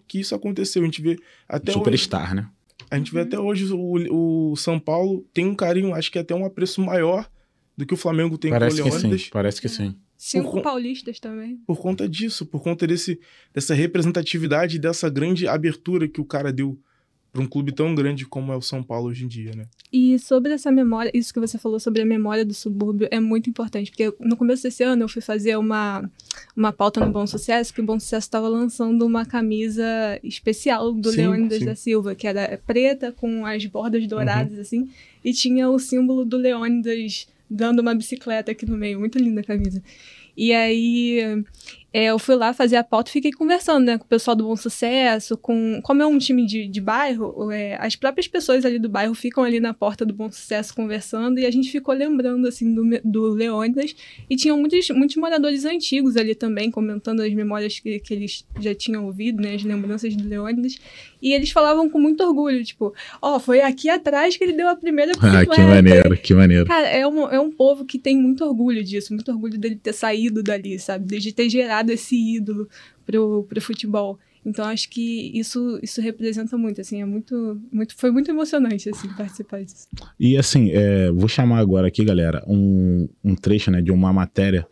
[0.08, 0.82] que isso aconteceu.
[0.82, 1.80] A gente vê até hoje.
[1.80, 2.50] Superstar, né?
[2.90, 6.34] A gente vê até hoje o, o São Paulo tem um carinho, acho que até
[6.34, 7.30] um apreço maior
[7.76, 9.22] do que o Flamengo tem Parece com que o Leônidas.
[9.24, 9.30] sim.
[9.32, 9.96] Parece que sim.
[10.18, 11.58] Cinco Por- paulistas também.
[11.68, 13.20] Por conta disso, por conta desse,
[13.54, 16.80] dessa representatividade, dessa grande abertura que o cara deu
[17.38, 19.66] para um clube tão grande como é o São Paulo hoje em dia, né?
[19.94, 23.48] E sobre essa memória, isso que você falou sobre a memória do subúrbio é muito
[23.48, 26.10] importante, porque no começo desse ano eu fui fazer uma,
[26.56, 29.86] uma pauta no Bom Sucesso, que o Bom Sucesso estava lançando uma camisa
[30.24, 31.66] especial do Sim, Leônidas sim.
[31.66, 34.90] da Silva, que era preta com as bordas douradas, assim,
[35.24, 39.00] e tinha o símbolo do Leônidas dando uma bicicleta aqui no meio.
[39.00, 39.82] Muito linda a camisa.
[40.36, 41.44] E aí,
[42.06, 44.56] eu fui lá fazer a pauta e fiquei conversando, né, com o pessoal do Bom
[44.56, 45.80] Sucesso, com...
[45.84, 49.44] Como é um time de, de bairro, é, as próprias pessoas ali do bairro ficam
[49.44, 53.30] ali na porta do Bom Sucesso conversando e a gente ficou lembrando, assim, do, do
[53.30, 53.96] Leônidas
[54.30, 58.76] e tinham muitos, muitos moradores antigos ali também, comentando as memórias que, que eles já
[58.76, 60.78] tinham ouvido, né, as lembranças do Leônidas.
[61.22, 64.70] E eles falavam com muito orgulho, tipo, ó, oh, foi aqui atrás que ele deu
[64.70, 66.66] a primeira Ah, que maneiro, que maneiro.
[66.66, 69.94] Cara, é um, é um povo que tem muito orgulho disso, muito orgulho dele ter
[69.94, 71.20] saído dali, sabe?
[71.20, 72.68] De ter gerado esse ídolo
[73.06, 74.20] pro, pro futebol.
[74.46, 79.10] Então acho que isso isso representa muito, assim, é muito, muito foi muito emocionante assim
[79.10, 79.88] participar disso.
[80.18, 84.66] E assim, é, vou chamar agora aqui, galera, um, um trecho, né, de uma matéria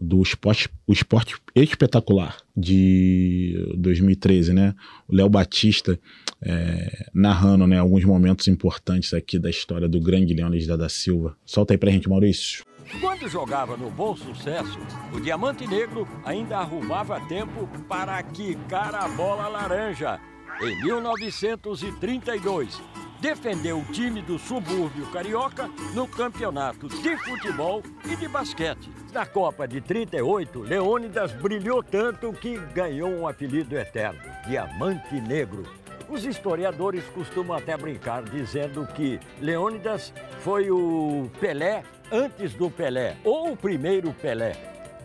[0.00, 4.74] do esporte, o esporte espetacular de 2013, né?
[5.06, 6.00] O Léo Batista
[6.42, 11.36] é, narrando, né, alguns momentos importantes aqui da história do grande Leônidas da Silva.
[11.44, 12.64] Solta aí pra gente, Maurício.
[12.98, 14.78] Quando jogava no Bom Sucesso,
[15.12, 20.18] o Diamante Negro ainda arrumava tempo para quicar a bola laranja.
[20.60, 22.82] Em 1932,
[23.20, 28.90] defendeu o time do subúrbio carioca no campeonato de futebol e de basquete.
[29.12, 35.62] Na Copa de 38, Leônidas brilhou tanto que ganhou um apelido eterno, Diamante Negro.
[36.08, 43.52] Os historiadores costumam até brincar dizendo que Leônidas foi o Pelé antes do Pelé, ou
[43.52, 44.56] o primeiro Pelé.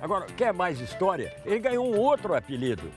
[0.01, 1.35] Agora, quer mais história?
[1.45, 2.91] Ele ganhou um outro apelido,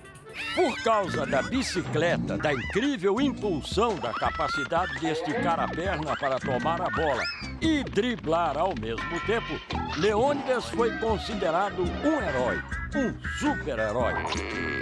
[0.55, 6.81] por causa da bicicleta, da incrível impulsão, da capacidade de esticar a perna para tomar
[6.81, 7.23] a bola
[7.61, 9.61] e driblar ao mesmo tempo,
[9.99, 12.63] Leônidas foi considerado um herói,
[12.95, 14.15] um super-herói.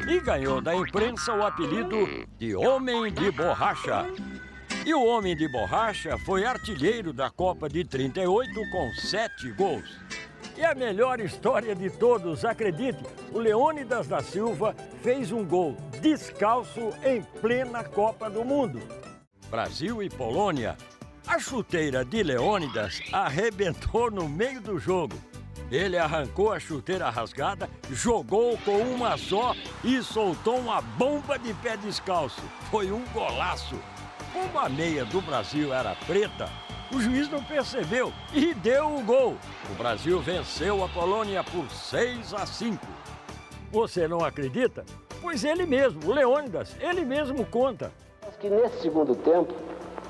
[0.09, 4.07] E ganhou da imprensa o apelido de Homem de Borracha.
[4.87, 9.99] E o Homem de Borracha foi artilheiro da Copa de 38 com sete gols.
[10.57, 16.93] E a melhor história de todos, acredite, o Leônidas da Silva fez um gol descalço
[17.05, 18.81] em plena Copa do Mundo.
[19.51, 20.77] Brasil e Polônia.
[21.27, 25.17] A chuteira de Leônidas arrebentou no meio do jogo.
[25.69, 31.77] Ele arrancou a chuteira rasgada, jogou com uma só e soltou uma bomba de pé
[31.77, 32.41] descalço.
[32.71, 33.75] Foi um golaço.
[34.37, 36.47] Como a meia do Brasil era preta,
[36.95, 39.35] o juiz não percebeu e deu o gol.
[39.71, 42.87] O Brasil venceu a Polônia por 6 a 5.
[43.73, 44.85] Você não acredita?
[45.23, 47.91] Pois ele mesmo, Leônidas, ele mesmo conta.
[48.29, 49.55] Acho que nesse segundo tempo,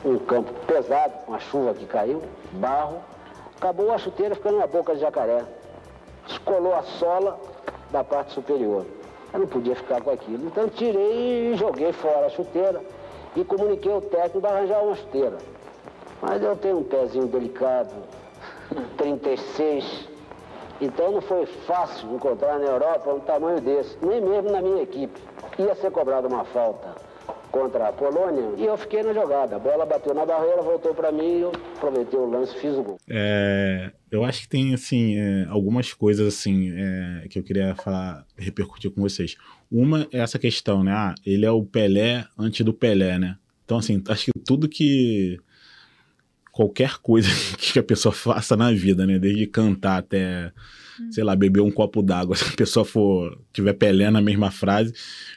[0.04, 2.20] um campo pesado, uma chuva que caiu,
[2.54, 3.00] barro,
[3.56, 5.44] acabou a chuteira ficando na boca de jacaré.
[6.26, 7.38] Descolou a sola
[7.92, 8.84] da parte superior.
[9.32, 10.48] Eu não podia ficar com aquilo.
[10.48, 12.82] Então tirei e joguei fora a chuteira
[13.36, 15.38] e comuniquei ao técnico para arranjar uma chuteira.
[16.20, 17.92] Mas eu tenho um pezinho delicado,
[18.96, 20.08] 36.
[20.80, 25.20] Então não foi fácil encontrar na Europa um tamanho desse, nem mesmo na minha equipe.
[25.58, 27.06] Ia ser cobrada uma falta
[27.50, 29.56] contra a Polônia e eu fiquei na jogada.
[29.56, 32.82] A bola bateu na barreira, voltou para mim e eu aproveitei o lance fiz o
[32.82, 32.98] gol.
[33.08, 38.26] É, eu acho que tem assim é, algumas coisas assim é, que eu queria falar,
[38.36, 39.36] repercutir com vocês.
[39.70, 40.92] Uma é essa questão, né?
[40.92, 43.36] Ah, ele é o Pelé antes do Pelé, né?
[43.64, 45.38] Então assim, acho que tudo que
[46.56, 47.28] qualquer coisa
[47.60, 49.18] que a pessoa faça na vida, né?
[49.18, 50.50] Desde cantar até,
[50.98, 51.12] hum.
[51.12, 52.34] sei lá, beber um copo d'água.
[52.36, 54.94] Se a pessoa for tiver Pelé na mesma frase,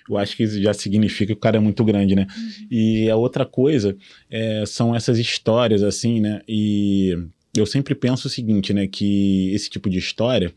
[0.10, 2.26] eu acho que isso já significa que o cara é muito grande, né?
[2.36, 2.68] Uhum.
[2.72, 3.98] E a outra coisa
[4.32, 6.42] é, são essas histórias, assim, né?
[6.48, 7.18] E
[7.54, 8.88] eu sempre penso o seguinte, né?
[8.88, 10.54] Que esse tipo de história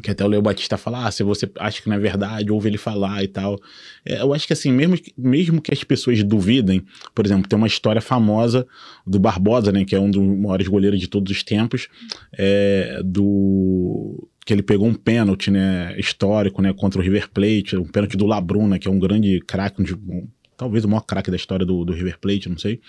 [0.00, 2.68] que até o Leo Batista fala, ah, se você acha que não é verdade, ouve
[2.68, 3.60] ele falar e tal.
[4.04, 6.82] É, eu acho que assim, mesmo, mesmo que as pessoas duvidem,
[7.14, 8.66] por exemplo, tem uma história famosa
[9.06, 11.88] do Barbosa, né, que é um dos maiores goleiros de todos os tempos,
[12.32, 17.84] é, do que ele pegou um pênalti, né, histórico, né, contra o River Plate, um
[17.84, 20.26] pênalti do Labruna, que é um grande craque, um,
[20.62, 22.80] talvez o maior craque da história do, do, River Plate, não sei.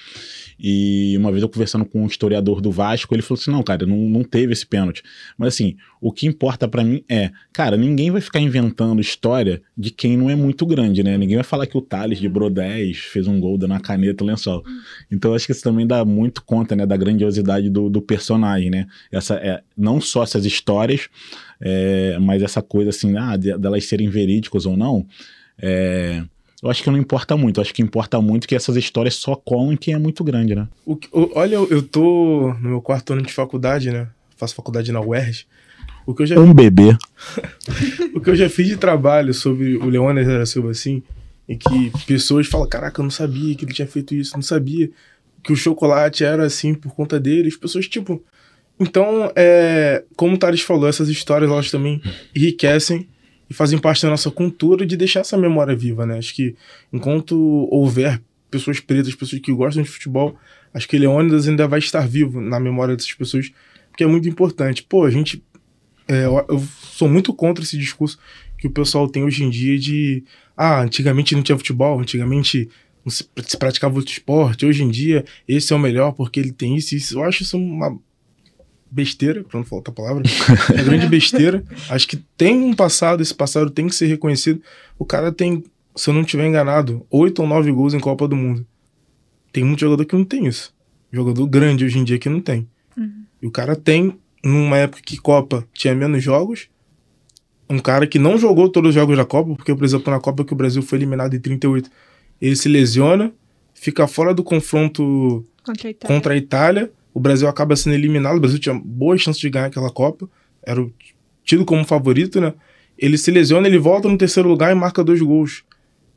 [0.59, 3.83] E uma vez eu conversando com um historiador do Vasco, ele falou assim: não, cara,
[3.87, 5.01] não, não teve esse pênalti.
[5.35, 9.89] Mas assim, o que importa para mim é, cara, ninguém vai ficar inventando história de
[9.89, 11.17] quem não é muito grande, né?
[11.17, 14.63] Ninguém vai falar que o Thales de Brodés fez um gol dando a caneta lençol.
[15.11, 18.85] Então acho que isso também dá muito conta, né, da grandiosidade do, do personagem, né?
[19.11, 21.09] Essa, é, não só essas histórias,
[21.59, 25.07] é, mas essa coisa assim, ah, delas serem verídicas ou não.
[25.57, 26.23] É,
[26.63, 27.59] eu acho que não importa muito.
[27.59, 30.65] Eu acho que importa muito que essas histórias só colam quem é muito grande, né?
[30.85, 34.07] O, o, olha, eu tô no meu quarto ano de faculdade, né?
[34.37, 35.45] Faço faculdade na UERJ.
[36.05, 36.97] O que eu já um bebê.
[38.15, 41.03] o que eu já fiz de trabalho sobre o Leônidas da Silva, assim,
[41.49, 44.89] e que pessoas falam: Caraca, eu não sabia que ele tinha feito isso, não sabia
[45.43, 47.49] que o chocolate era assim por conta dele.
[47.49, 48.23] As pessoas, tipo.
[48.79, 52.01] Então, é, como o Thales falou, essas histórias elas também
[52.33, 53.07] enriquecem
[53.49, 56.17] e fazem parte da nossa cultura de deixar essa memória viva, né?
[56.17, 56.55] Acho que
[56.91, 57.35] enquanto
[57.71, 60.37] houver pessoas pretas, pessoas que gostam de futebol,
[60.73, 63.51] acho que Leônidas ainda vai estar vivo na memória dessas pessoas,
[63.89, 64.83] porque é muito importante.
[64.83, 65.43] Pô, a gente.
[66.07, 68.19] É, eu sou muito contra esse discurso
[68.57, 70.23] que o pessoal tem hoje em dia de.
[70.55, 72.69] Ah, antigamente não tinha futebol, antigamente
[73.03, 73.27] não se,
[73.57, 76.97] praticava outro esporte, hoje em dia esse é o melhor porque ele tem isso e
[76.97, 77.17] isso.
[77.17, 77.97] Eu acho isso uma
[78.93, 80.23] besteira, pra não falar outra palavra,
[80.77, 81.63] é grande besteira.
[81.89, 84.61] Acho que tem um passado, esse passado tem que ser reconhecido.
[84.99, 85.63] O cara tem,
[85.95, 88.65] se eu não estiver enganado, oito ou nove gols em Copa do Mundo.
[89.51, 90.73] Tem muito jogador que não tem isso.
[91.11, 92.67] Jogador grande hoje em dia que não tem.
[92.95, 93.23] Uhum.
[93.41, 96.69] E o cara tem, numa época que Copa tinha menos jogos,
[97.67, 100.45] um cara que não jogou todos os jogos da Copa, porque, por exemplo, na Copa
[100.45, 101.89] que o Brasil foi eliminado em 38,
[102.39, 103.33] ele se lesiona,
[103.73, 106.15] fica fora do confronto contra a Itália.
[106.15, 108.37] Contra a Itália o Brasil acaba sendo eliminado.
[108.37, 110.29] O Brasil tinha boas chances de ganhar aquela Copa,
[110.63, 110.85] era
[111.43, 112.53] tido como favorito, né?
[112.97, 115.63] Ele se lesiona, ele volta no terceiro lugar e marca dois gols.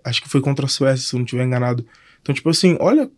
[0.04, 1.84] Acho que foi contra a Suécia, se eu não estiver enganado.
[2.22, 3.10] Então, tipo assim, olha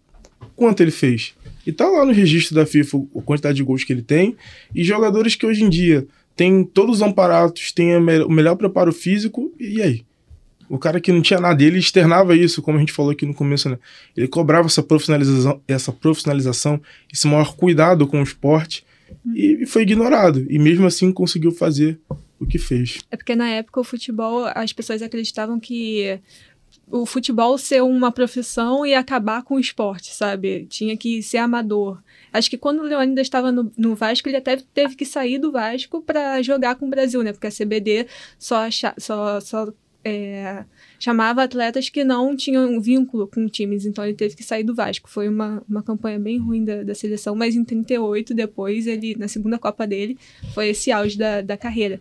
[0.57, 1.35] quanto ele fez.
[1.67, 4.37] E tá lá no registro da FIFA a quantidade de gols que ele tem.
[4.75, 9.53] E jogadores que hoje em dia têm todos os amparatos, têm o melhor preparo físico.
[9.59, 10.05] E aí?
[10.69, 13.35] O cara que não tinha nada, ele externava isso, como a gente falou aqui no
[13.35, 13.79] começo, né?
[14.17, 16.81] Ele cobrava essa profissionalização, essa profissionalização,
[17.13, 18.85] esse maior cuidado com o esporte
[19.35, 20.47] e foi ignorado.
[20.51, 21.99] E mesmo assim conseguiu fazer
[22.39, 22.99] o que fez.
[23.11, 26.21] É porque na época o futebol, as pessoas acreditavam que
[26.91, 30.67] o futebol ser uma profissão e acabar com o esporte, sabe?
[30.67, 32.01] Tinha que ser amador.
[32.33, 35.53] Acho que quando o Leônidas estava no, no, Vasco, ele até teve que sair do
[35.53, 37.33] Vasco para jogar com o Brasil, né?
[37.33, 38.07] Porque a CBD
[38.39, 38.63] só,
[38.99, 39.73] só, só
[40.05, 40.65] é,
[40.99, 44.75] chamava atletas que não tinham um vínculo com times, então ele teve que sair do
[44.75, 45.09] Vasco.
[45.09, 49.29] Foi uma, uma campanha bem ruim da, da seleção, mas em 38, depois, ele na
[49.29, 50.17] segunda Copa dele,
[50.55, 52.01] foi esse auge da, da carreira.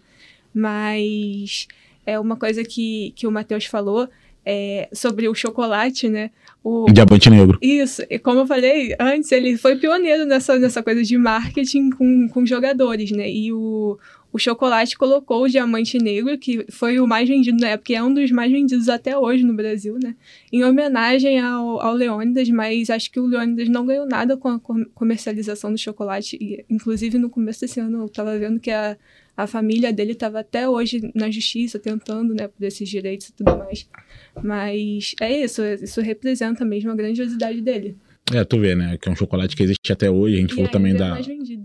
[0.53, 1.67] Mas
[2.05, 4.07] é uma coisa que, que o Matheus falou
[4.49, 6.31] é, sobre o chocolate, né?
[6.63, 7.59] O, Diamante Negro.
[7.61, 12.29] Isso, e como eu falei antes, ele foi pioneiro nessa, nessa coisa de marketing com,
[12.29, 13.29] com jogadores, né?
[13.29, 13.99] E o,
[14.31, 18.03] o chocolate colocou o diamante negro, que foi o mais vendido na época, e é
[18.03, 20.15] um dos mais vendidos até hoje no Brasil, né?
[20.51, 24.59] Em homenagem ao, ao Leônidas, mas acho que o Leônidas não ganhou nada com a
[24.93, 26.37] comercialização do chocolate.
[26.39, 28.97] E, inclusive, no começo desse ano, eu estava vendo que a,
[29.35, 33.57] a família dele estava até hoje na justiça tentando, né, por esses direitos e tudo
[33.57, 33.87] mais.
[34.43, 37.95] Mas é isso, isso representa mesmo a grandiosidade dele.
[38.33, 38.97] É, tu vê, né?
[38.97, 40.35] Que é um chocolate que existe até hoje.
[40.35, 41.17] A gente e falou também é da,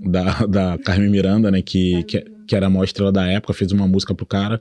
[0.07, 1.61] da, da Carmen Miranda, né?
[1.61, 4.61] Que, que, que, era a maior estrela da época, fez uma música pro cara.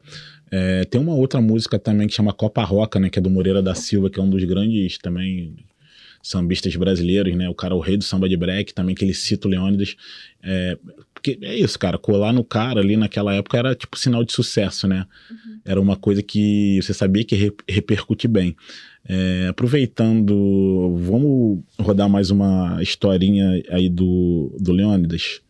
[0.50, 3.10] É, tem uma outra música também que chama Copa Roca, né?
[3.10, 5.56] Que é do Moreira da Silva, que é um dos grandes também
[6.24, 7.50] sambistas brasileiros, né?
[7.50, 9.96] O cara, o rei do samba de break, também que ele cita o Leônidas.
[10.42, 10.78] É,
[11.14, 14.88] porque é isso, cara, colar no cara ali naquela época era tipo sinal de sucesso,
[14.88, 15.06] né?
[15.30, 15.60] Uhum.
[15.66, 18.56] Era uma coisa que você sabia que re repercute bem.
[19.04, 25.42] É, aproveitando, vamos rodar mais uma historinha aí do, do Leônidas.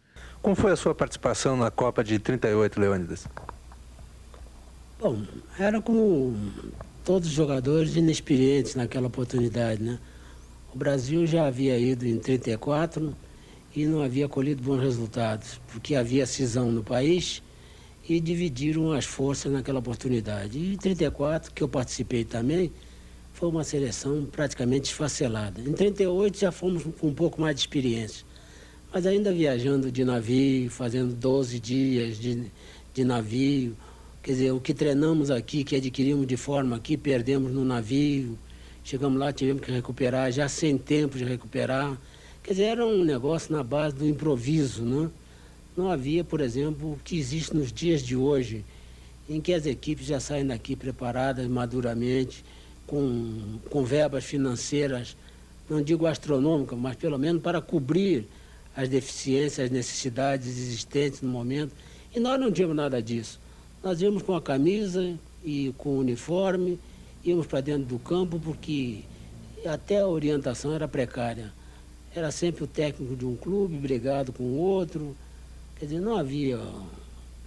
[0.41, 3.27] Como foi a sua participação na Copa de 38, Leônidas?
[4.99, 5.21] Bom,
[5.59, 6.35] era como
[7.05, 9.99] todos os jogadores inexperientes naquela oportunidade, né?
[10.73, 13.15] O Brasil já havia ido em 34
[13.75, 17.43] e não havia colhido bons resultados, porque havia cisão no país
[18.09, 20.57] e dividiram as forças naquela oportunidade.
[20.57, 22.71] E em 34, que eu participei também,
[23.31, 25.61] foi uma seleção praticamente esfacelada.
[25.61, 28.25] Em 38 já fomos com um pouco mais de experiência,
[28.93, 32.43] mas ainda viajando de navio, fazendo 12 dias de,
[32.93, 33.75] de navio.
[34.21, 38.37] Quer dizer, o que treinamos aqui, que adquirimos de forma aqui, perdemos no navio.
[38.83, 41.97] Chegamos lá, tivemos que recuperar, já sem tempo de recuperar.
[42.43, 45.09] Quer dizer, era um negócio na base do improviso, né?
[45.77, 48.65] Não havia, por exemplo, o que existe nos dias de hoje,
[49.29, 52.43] em que as equipes já saem daqui preparadas maduramente,
[52.85, 55.15] com, com verbas financeiras,
[55.69, 58.27] não digo astronômicas, mas pelo menos para cobrir
[58.75, 61.73] as deficiências, as necessidades existentes no momento.
[62.15, 63.39] E nós não tínhamos nada disso.
[63.83, 66.79] Nós íamos com a camisa e com o uniforme,
[67.23, 68.99] íamos para dentro do campo porque
[69.65, 71.51] até a orientação era precária.
[72.13, 75.15] Era sempre o técnico de um clube brigado com o outro.
[75.77, 76.59] Quer dizer, não havia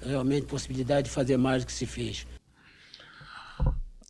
[0.02, 2.26] realmente possibilidade de fazer mais do que se fez.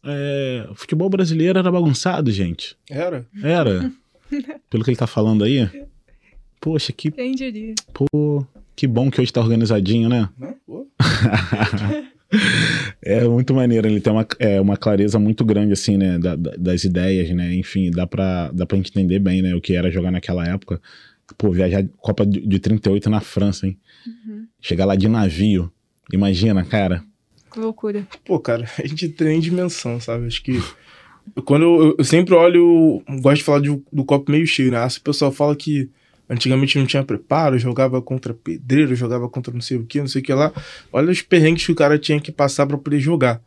[0.04, 2.76] É, o futebol brasileiro era bagunçado, gente.
[2.88, 3.26] Era?
[3.42, 3.90] Era.
[4.70, 5.68] Pelo que ele tá falando aí.
[6.64, 7.10] Poxa, que.
[7.10, 7.74] Quem diria?
[7.92, 8.42] Pô,
[8.74, 10.30] que bom que hoje tá organizadinho, né?
[10.66, 10.88] Pô.
[13.04, 16.52] é muito maneiro, ele tem uma, é, uma clareza muito grande, assim, né, da, da,
[16.56, 20.10] das ideias, né, enfim, dá pra, dá pra entender bem, né, o que era jogar
[20.10, 20.80] naquela época.
[21.36, 23.78] Pô, viajar Copa de, de 38 na França, hein?
[24.06, 24.46] Uhum.
[24.58, 25.70] Chegar lá de navio,
[26.10, 27.04] imagina, cara.
[27.52, 28.08] Que loucura.
[28.24, 30.28] Pô, cara, a gente tem dimensão, sabe?
[30.28, 30.62] Acho que.
[31.44, 33.02] Quando eu, eu sempre olho.
[33.20, 34.86] Gosto de falar de, do copo meio cheio, né?
[34.86, 35.90] O pessoal fala que
[36.28, 40.22] antigamente não tinha preparo, jogava contra pedreiro, jogava contra não sei o que, não sei
[40.22, 40.52] o que lá.
[40.92, 43.40] Olha os perrengues que o cara tinha que passar para poder jogar.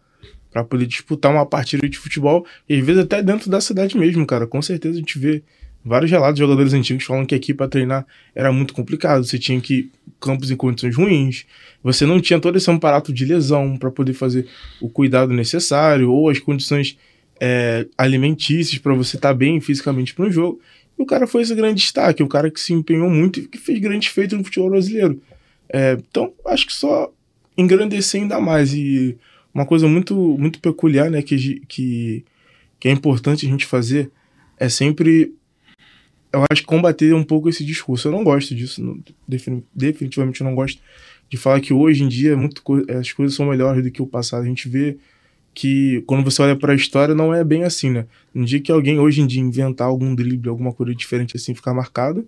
[0.51, 2.45] para poder disputar uma partida de futebol.
[2.67, 4.47] E às vezes até dentro da cidade mesmo, cara.
[4.47, 5.43] Com certeza a gente vê
[5.83, 8.05] vários relatos de jogadores antigos falando que aqui para treinar
[8.35, 9.23] era muito complicado.
[9.23, 11.45] Você tinha que campos em condições ruins,
[11.83, 14.47] você não tinha todo esse aparato de lesão para poder fazer
[14.81, 16.97] o cuidado necessário ou as condições
[17.39, 20.59] é, alimentícias para você estar tá bem fisicamente para um jogo.
[20.97, 23.57] E o cara foi esse grande destaque, o cara que se empenhou muito e que
[23.57, 25.21] fez grande feito no futebol brasileiro.
[25.69, 27.11] É, então, acho que só
[27.57, 28.73] engrandecer ainda mais.
[28.73, 29.17] E
[29.53, 32.25] uma coisa muito, muito peculiar né, que, que,
[32.79, 34.11] que é importante a gente fazer
[34.59, 35.33] é sempre
[36.31, 38.07] eu acho combater um pouco esse discurso.
[38.07, 38.99] Eu não gosto disso, não,
[39.73, 40.81] definitivamente não gosto
[41.29, 42.61] de falar que hoje em dia muito,
[42.99, 44.43] as coisas são melhores do que o passado.
[44.43, 44.97] A gente vê
[45.57, 48.05] que quando você olha para a história não é bem assim, né?
[48.31, 51.73] No dia que alguém hoje em dia inventar algum drible, alguma coisa diferente assim, ficar
[51.73, 52.27] marcado,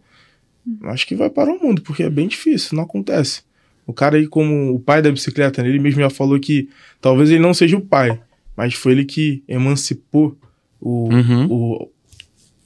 [0.86, 3.44] acho que vai para o mundo, porque é bem difícil, não acontece.
[3.86, 5.70] O cara aí, como o pai da bicicleta, né?
[5.70, 6.70] ele mesmo já falou que
[7.00, 8.20] talvez ele não seja o pai,
[8.58, 10.36] mas foi ele que emancipou
[10.82, 11.46] o, uhum.
[11.52, 11.92] o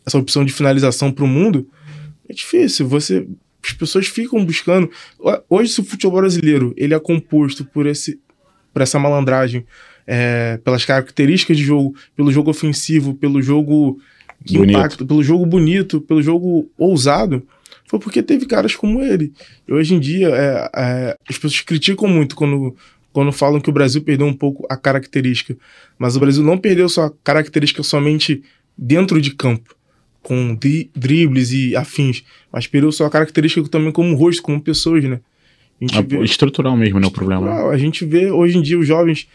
[0.06, 1.68] essa opção de finalização para o mundo,
[2.30, 2.88] é difícil.
[2.88, 3.28] Você,
[3.62, 4.90] as pessoas ficam buscando.
[5.50, 8.18] Hoje, se o futebol brasileiro ele é composto por, esse,
[8.74, 9.66] por essa malandragem,
[10.06, 14.00] é, pelas características de jogo, pelo jogo ofensivo, pelo jogo
[14.46, 14.78] que bonito.
[14.78, 17.46] impacta, pelo jogo bonito, pelo jogo ousado,
[17.86, 19.32] foi porque teve caras como ele.
[19.68, 22.76] E hoje em dia, é, é, as pessoas criticam muito quando,
[23.12, 25.56] quando falam que o Brasil perdeu um pouco a característica.
[25.98, 28.44] Mas o Brasil não perdeu sua característica somente
[28.78, 29.76] dentro de campo
[30.24, 35.20] com dri dribles e afins, mas perdeu sua característica também como rosto, como pessoas, né?
[35.92, 37.70] A vê, estrutural mesmo, não é o problema.
[37.70, 39.28] A gente vê hoje em dia os jovens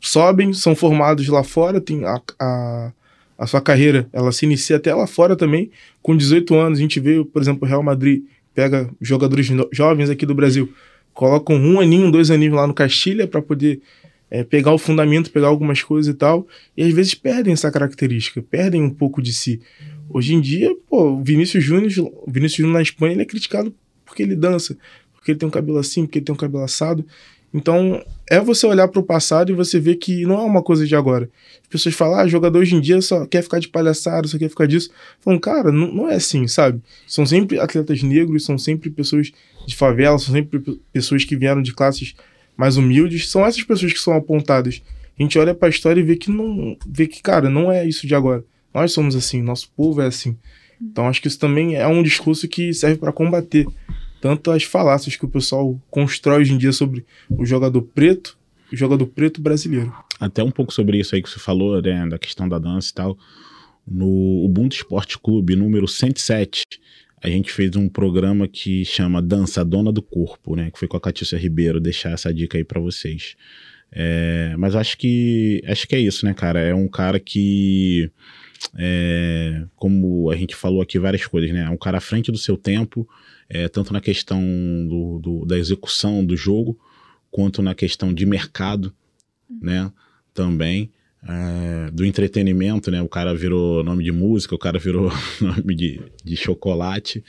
[0.00, 2.92] sobem, são formados lá fora, tem a, a,
[3.38, 5.70] a sua carreira, ela se inicia até lá fora também,
[6.02, 6.78] com 18 anos.
[6.78, 8.22] A gente vê, por exemplo, o Real Madrid
[8.54, 10.72] pega jogadores jovens aqui do Brasil,
[11.12, 13.80] colocam um aninho, dois aninhos lá no Castilha para poder
[14.30, 16.46] é, pegar o fundamento, pegar algumas coisas e tal,
[16.76, 19.60] e às vezes perdem essa característica, perdem um pouco de si.
[20.08, 21.90] Hoje em dia, pô, o Vinícius Júnior,
[22.26, 23.74] Vinícius Júnior na Espanha, ele é criticado
[24.04, 24.76] porque ele dança,
[25.14, 27.04] porque ele tem um cabelo assim, porque ele tem um cabelo assado.
[27.52, 30.86] Então, é você olhar para o passado e você ver que não é uma coisa
[30.86, 31.28] de agora.
[31.62, 34.48] As pessoas falam, ah, jogador hoje em dia só quer ficar de palhaçada, só quer
[34.48, 34.88] ficar disso.
[35.20, 36.80] Falam, cara, não, não é assim, sabe?
[37.08, 39.32] São sempre atletas negros, são sempre pessoas
[39.66, 42.14] de favela, são sempre pessoas que vieram de classes
[42.56, 43.28] mais humildes.
[43.28, 44.80] São essas pessoas que são apontadas.
[45.18, 47.84] A gente olha para a história e vê que não, vê que, cara, não é
[47.84, 48.44] isso de agora.
[48.72, 50.36] Nós somos assim, nosso povo é assim.
[50.80, 53.66] Então acho que isso também é um discurso que serve para combater
[54.20, 58.36] tanto as falácias que o pessoal constrói hoje em dia sobre o jogador preto,
[58.72, 59.92] o jogador preto brasileiro.
[60.18, 62.94] Até um pouco sobre isso aí que você falou, né, da questão da dança e
[62.94, 63.18] tal.
[63.86, 66.62] No Ubuntu Esporte Clube, número 107,
[67.22, 70.96] a gente fez um programa que chama Dança Dona do Corpo, né, que foi com
[70.96, 73.36] a Catícia Ribeiro, deixar essa dica aí para vocês.
[73.92, 76.60] É, mas acho que acho que é isso, né, cara?
[76.60, 78.08] É um cara que
[78.78, 81.64] é, como a gente falou aqui várias coisas, né?
[81.64, 83.08] É um cara à frente do seu tempo,
[83.50, 84.40] é, tanto na questão
[84.88, 86.78] do, do, da execução do jogo,
[87.30, 88.94] quanto na questão de mercado,
[89.60, 89.92] né?
[90.32, 90.90] Também.
[91.22, 93.02] É, do entretenimento, né?
[93.02, 95.10] O cara virou nome de música, o cara virou
[95.42, 97.22] nome de, de chocolate.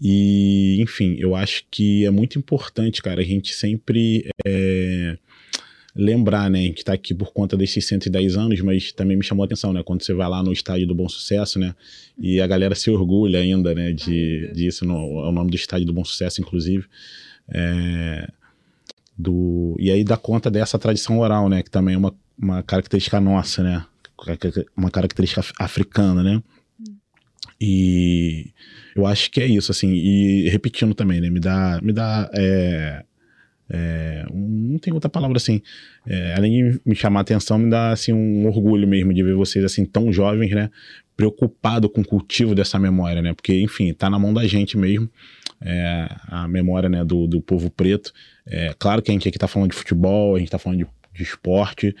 [0.00, 5.18] E, enfim, eu acho que é muito importante, cara, a gente sempre é,
[5.98, 9.46] lembrar, né, que está aqui por conta desses 110 anos, mas também me chamou a
[9.46, 11.74] atenção, né, quando você vai lá no estádio do Bom Sucesso, né,
[12.16, 15.88] e a galera se orgulha ainda, né, de, disso, no, é o nome do estádio
[15.88, 16.86] do Bom Sucesso, inclusive,
[17.48, 18.28] é,
[19.18, 23.20] do, e aí dá conta dessa tradição oral, né, que também é uma, uma característica
[23.20, 23.84] nossa, né,
[24.76, 26.40] uma característica africana, né,
[27.60, 28.52] e
[28.94, 33.04] eu acho que é isso, assim, e repetindo também, né, me dá, me dá é,
[33.70, 35.60] é, não tem outra palavra assim.
[36.06, 39.34] É, além de me chamar a atenção, me dá assim um orgulho mesmo de ver
[39.34, 40.70] vocês assim tão jovens, né?
[41.16, 43.34] Preocupado com o cultivo dessa memória, né?
[43.34, 45.08] Porque, enfim, tá na mão da gente mesmo.
[45.60, 48.12] É, a memória né, do, do povo preto.
[48.46, 50.86] É, claro que a gente aqui tá falando de futebol, a gente tá falando de,
[51.12, 51.94] de esporte,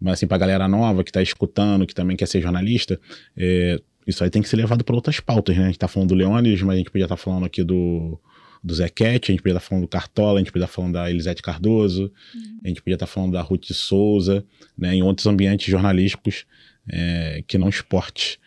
[0.00, 3.00] mas assim, pra galera nova que tá escutando, que também quer ser jornalista,
[3.36, 5.62] é, isso aí tem que ser levado para outras pautas, né?
[5.62, 8.18] A gente tá falando do Leônidas, mas a gente podia estar tá falando aqui do,
[8.64, 11.10] do Zequete, a gente podia estar falando do Cartola, a gente podia estar falando da
[11.10, 12.60] Elisete Cardoso, uhum.
[12.64, 14.42] a gente podia estar falando da Ruth Souza,
[14.76, 16.46] né, em outros ambientes jornalísticos
[16.90, 18.40] é, que não esporte.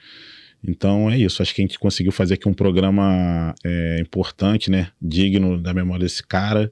[0.67, 4.89] Então é isso, acho que a gente conseguiu fazer aqui um programa é, importante, né,
[4.99, 6.71] digno da memória desse cara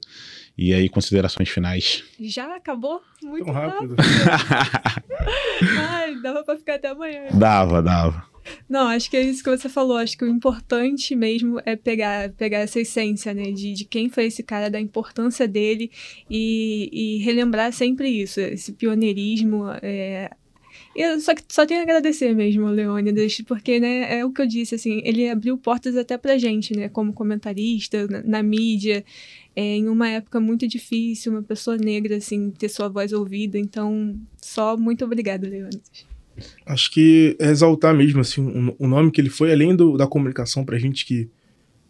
[0.58, 2.02] E aí, considerações finais.
[2.18, 3.00] Já acabou?
[3.22, 3.94] Muito Tão rápido.
[3.94, 5.04] rápido.
[5.88, 7.28] Ai, dava pra ficar até amanhã.
[7.32, 8.35] dava, dava.
[8.68, 9.96] Não, acho que é isso que você falou.
[9.96, 13.50] Acho que o importante mesmo é pegar, pegar essa essência, né?
[13.50, 15.90] De, de quem foi esse cara, da importância dele
[16.30, 19.64] e, e relembrar sempre isso, esse pioneirismo.
[19.82, 20.30] É...
[20.94, 24.74] Eu só, só tenho a agradecer mesmo, Leônidas, porque, né, é o que eu disse,
[24.74, 29.04] assim, ele abriu portas até pra gente, né, como comentarista, na, na mídia,
[29.54, 34.18] é, em uma época muito difícil, uma pessoa negra, assim, ter sua voz ouvida, então,
[34.40, 36.15] só muito obrigada, Leônidas.
[36.64, 40.06] Acho que é exaltar mesmo, assim, o, o nome que ele foi, além do, da
[40.06, 41.28] comunicação pra gente que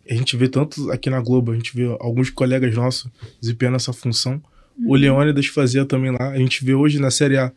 [0.09, 3.92] a gente vê tanto aqui na Globo, a gente vê alguns colegas nossos desempenhando essa
[3.92, 4.40] função.
[4.86, 6.30] O Leônidas fazia também lá.
[6.30, 7.53] A gente vê hoje na Série A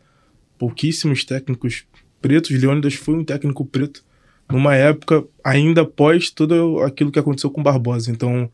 [0.58, 1.84] pouquíssimos técnicos
[2.22, 2.50] pretos.
[2.50, 4.04] Leônidas foi um técnico preto
[4.50, 8.12] numa época ainda após tudo aquilo que aconteceu com Barbosa.
[8.12, 8.50] Então,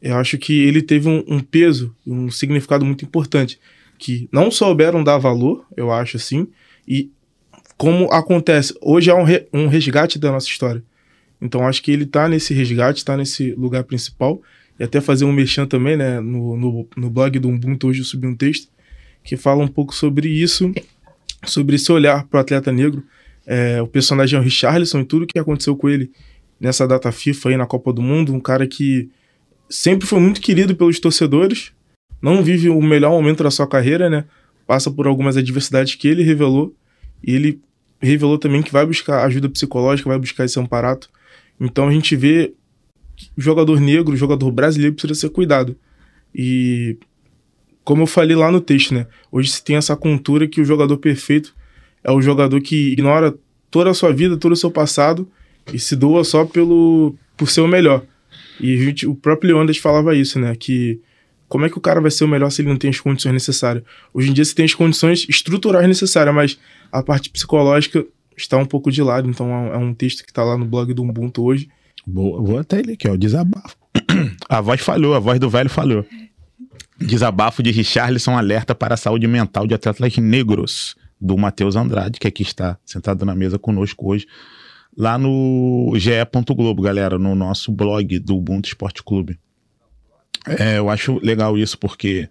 [0.00, 3.58] eu acho que ele teve um, um peso, um significado muito importante,
[3.98, 6.46] que não souberam dar valor, eu acho assim,
[6.86, 7.10] e
[7.76, 10.82] como acontece, hoje há um, re- um resgate da nossa história.
[11.40, 14.40] Então acho que ele tá nesse resgate, tá nesse lugar principal.
[14.78, 16.20] E até fazer um mexão também, né?
[16.20, 18.68] No, no, no blog do Ubuntu hoje eu subi um texto
[19.24, 20.72] que fala um pouco sobre isso,
[21.44, 23.02] sobre esse olhar para o atleta negro.
[23.46, 26.10] É, o personagem é o Richarlison e tudo que aconteceu com ele
[26.60, 28.34] nessa data FIFA aí na Copa do Mundo.
[28.34, 29.08] Um cara que
[29.68, 31.72] sempre foi muito querido pelos torcedores,
[32.20, 34.24] não vive o melhor momento da sua carreira, né?
[34.66, 36.74] Passa por algumas adversidades que ele revelou.
[37.24, 37.60] E ele
[38.00, 41.08] revelou também que vai buscar ajuda psicológica, vai buscar esse amparato.
[41.60, 42.52] Então a gente vê
[43.36, 45.76] jogador negro, jogador brasileiro precisa ser cuidado.
[46.34, 46.96] E
[47.84, 49.06] como eu falei lá no texto, né?
[49.30, 51.54] Hoje se tem essa cultura que o jogador perfeito
[52.04, 53.34] é o jogador que ignora
[53.70, 55.28] toda a sua vida, todo o seu passado
[55.72, 58.02] e se doa só pelo por ser o melhor.
[58.60, 60.54] E gente, o próprio Leondas falava isso, né?
[60.54, 61.00] Que
[61.48, 63.32] como é que o cara vai ser o melhor se ele não tem as condições
[63.32, 63.84] necessárias?
[64.12, 66.58] Hoje em dia você tem as condições estruturais necessárias, mas
[66.98, 68.04] a parte psicológica
[68.36, 69.28] está um pouco de lado.
[69.28, 71.68] Então é um- é texto que está lá no blog do Ubuntu hoje.
[72.06, 73.16] Boa, vou até ele aqui, ó.
[73.16, 73.76] Desabafo.
[74.48, 76.04] A voz falhou, a voz do velho falhou.
[76.98, 82.26] Desabafo de Richarlison alerta para a saúde mental de atletas negros, do Matheus Andrade, que
[82.28, 84.26] aqui está sentado na mesa conosco hoje,
[84.96, 86.12] lá no GE.
[86.54, 89.38] Globo, galera, no nosso blog do Ubuntu Esporte Clube.
[90.46, 92.28] É, eu acho legal isso porque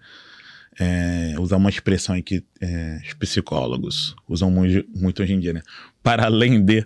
[0.80, 5.62] é, usar uma expressão que é, os psicólogos usam muito, muito hoje em dia, né?
[6.04, 6.86] Para além de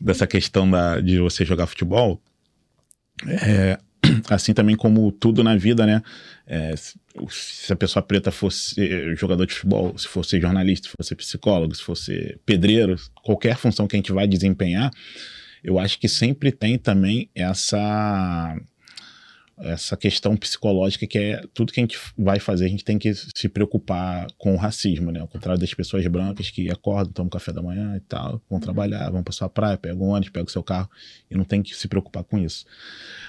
[0.00, 2.20] dessa questão da, de você jogar futebol,
[3.26, 3.78] é,
[4.28, 6.02] assim também como tudo na vida, né?
[6.46, 11.74] É, se, a pessoa preta fosse jogador de futebol, se fosse jornalista, se fosse psicólogo,
[11.74, 14.90] se fosse pedreiro, qualquer função que a gente vai desempenhar,
[15.62, 18.56] eu acho que sempre tem também essa
[19.58, 23.12] essa questão psicológica que é tudo que a gente vai fazer, a gente tem que
[23.14, 25.20] se preocupar com o racismo, né?
[25.20, 29.10] Ao contrário das pessoas brancas que acordam, tomam café da manhã e tal, vão trabalhar,
[29.10, 30.88] vão para sua praia, pegam um ônibus, pegam o seu carro
[31.30, 32.64] e não tem que se preocupar com isso.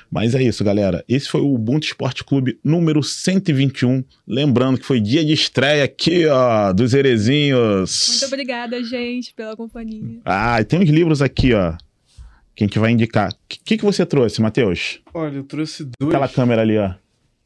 [0.09, 1.03] Mas é isso, galera.
[1.07, 4.03] Esse foi o Ubuntu Esporte Clube número 121.
[4.27, 8.07] Lembrando que foi dia de estreia aqui, ó, dos Herezinhos.
[8.09, 10.19] Muito obrigada, gente, pela companhia.
[10.23, 11.75] Ah, e tem uns livros aqui, ó,
[12.55, 13.31] que a gente vai indicar.
[13.31, 15.01] O que, que, que você trouxe, Matheus?
[15.13, 16.13] Olha, eu trouxe dois.
[16.13, 16.93] Aquela câmera ali, ó.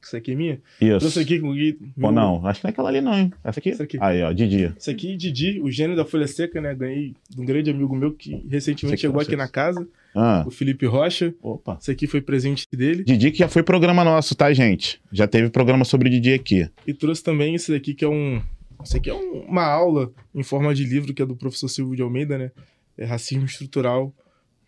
[0.01, 0.61] Isso aqui é minha?
[0.79, 0.99] Isso.
[0.99, 1.77] Trouxe aqui com o Gui.
[2.01, 3.33] Ou não, acho que não é aquela ali não, hein?
[3.43, 3.69] Essa aqui?
[3.69, 3.97] Essa aqui.
[3.99, 4.73] Aí, ó, Didi.
[4.79, 6.73] Isso aqui, Didi, o gênio da Folha Seca, né?
[6.73, 9.85] Ganhei de um grande amigo meu que recentemente aqui chegou aqui na casa,
[10.15, 11.33] Ah, o Felipe Rocha.
[11.41, 11.77] opa.
[11.81, 13.03] Isso aqui foi presente dele.
[13.03, 15.01] Didi que já foi programa nosso, tá, gente?
[15.11, 16.69] Já teve programa sobre Didi aqui.
[16.87, 18.41] E trouxe também esse daqui que é um.
[18.81, 21.97] Isso aqui é um- uma aula em forma de livro que é do professor Silvio
[21.97, 22.51] de Almeida, né?
[22.97, 24.13] É Racismo Estrutural.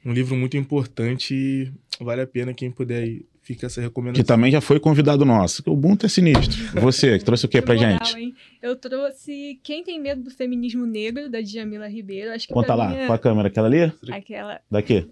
[0.06, 1.72] Um livro muito importante e
[2.04, 3.26] vale a pena quem puder ir.
[3.44, 4.24] Fica essa Que recomendação.
[4.24, 5.64] também já foi convidado nosso.
[5.66, 6.58] O Ubuntu é sinistro.
[6.80, 8.18] Você, que trouxe o que pra Que moral, gente?
[8.20, 8.36] hein?
[8.62, 12.32] Eu trouxe Quem Tem Medo do Feminismo Negro, da Djamila Ribeiro.
[12.32, 13.48] Acho que Conta pra lá, minha, qual a câmera?
[13.48, 13.92] Aquela ali?
[14.12, 15.08] aquela, Daqui?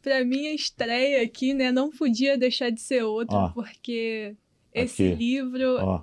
[0.00, 3.48] pra minha estreia aqui, né, não podia deixar de ser outra, Ó.
[3.50, 4.34] porque
[4.72, 5.14] esse Aqui.
[5.16, 6.02] livro, Ó.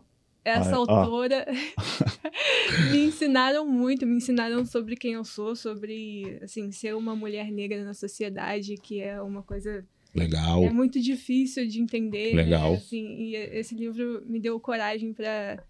[0.49, 0.79] essa ó.
[0.79, 1.45] autora,
[2.91, 7.83] me ensinaram muito, me ensinaram sobre quem eu sou, sobre, assim, ser uma mulher negra
[7.83, 10.63] na sociedade, que é uma coisa Legal.
[10.63, 12.33] é muito difícil de entender.
[12.35, 12.71] Legal.
[12.71, 12.77] Né?
[12.77, 15.63] Assim, e esse livro me deu coragem pra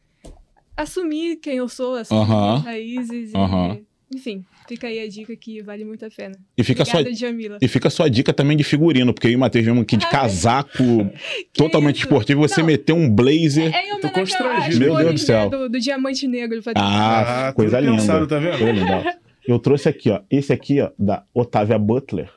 [0.76, 2.48] assumir quem eu sou, assumir Aham.
[2.48, 3.36] minhas raízes.
[3.36, 3.76] Aham.
[3.76, 6.36] E, enfim, fica aí a dica que vale muito a pena.
[6.58, 7.58] E fica, sua, Obrigada, Jamila.
[7.62, 9.98] e fica a sua dica também de figurino, porque eu e o Matheus vimos aqui
[9.98, 10.12] de Ai.
[10.12, 10.74] casaco
[11.54, 12.06] Que totalmente isso?
[12.06, 12.42] esportivo.
[12.42, 12.68] Você Não.
[12.68, 13.74] meteu um blazer.
[13.76, 14.80] É em homenagem constrangido.
[14.80, 15.50] Meu Deus do céu.
[15.50, 16.62] do, do diamante negro.
[16.64, 18.02] pra- Ah, Ah, coisa tudo linda.
[18.02, 18.58] pensado, tá vendo?
[18.58, 19.14] Coisa linda, ó.
[19.48, 20.22] Eu trouxe aqui, ó.
[20.30, 22.32] Esse aqui, ó, da Otávia Butler.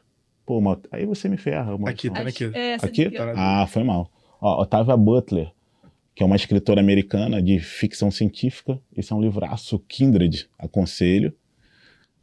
[0.47, 0.81] Pô, uma...
[0.91, 1.75] aí você me ferra.
[1.75, 1.89] Uma...
[1.91, 2.51] Aqui, tá aqui.
[2.53, 3.11] é, essa Aqui?
[3.11, 4.11] Tá Ah, foi mal.
[4.41, 5.51] Ó, Otávia Butler.
[6.15, 8.79] que é uma escritora americana de ficção científica.
[8.97, 11.33] Esse é um livraço, Kindred, aconselho.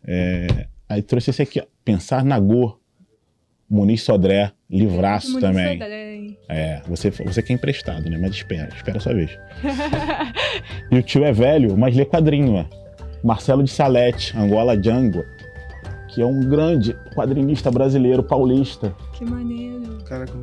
[0.06, 2.80] É, aí trouxe esse aqui, ó, Pensar na Go,
[3.70, 5.80] Muniz Sodré, livraço Muniz também.
[5.80, 6.20] Sodré.
[6.48, 8.18] É, você, você quer emprestado, né?
[8.18, 9.32] Mas espera, espera a sua vez.
[10.92, 12.66] e o tio é velho, mas lê quadrinho, ó.
[13.24, 15.24] Marcelo de Salete, Angola Django,
[16.08, 18.96] que é um grande quadrinista brasileiro, paulista.
[19.14, 20.00] Que maneiro.
[20.06, 20.34] Caraca,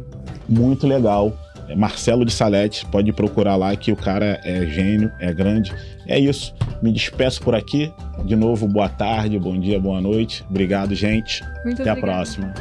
[0.48, 1.36] Muito legal.
[1.68, 5.72] É Marcelo de Salete, pode procurar lá que o cara é gênio, é grande.
[6.06, 6.54] É isso.
[6.82, 7.92] Me despeço por aqui.
[8.24, 10.44] De novo, boa tarde, bom dia, boa noite.
[10.48, 11.42] Obrigado, gente.
[11.64, 12.00] Muito Até a obrigada.
[12.00, 12.54] próxima.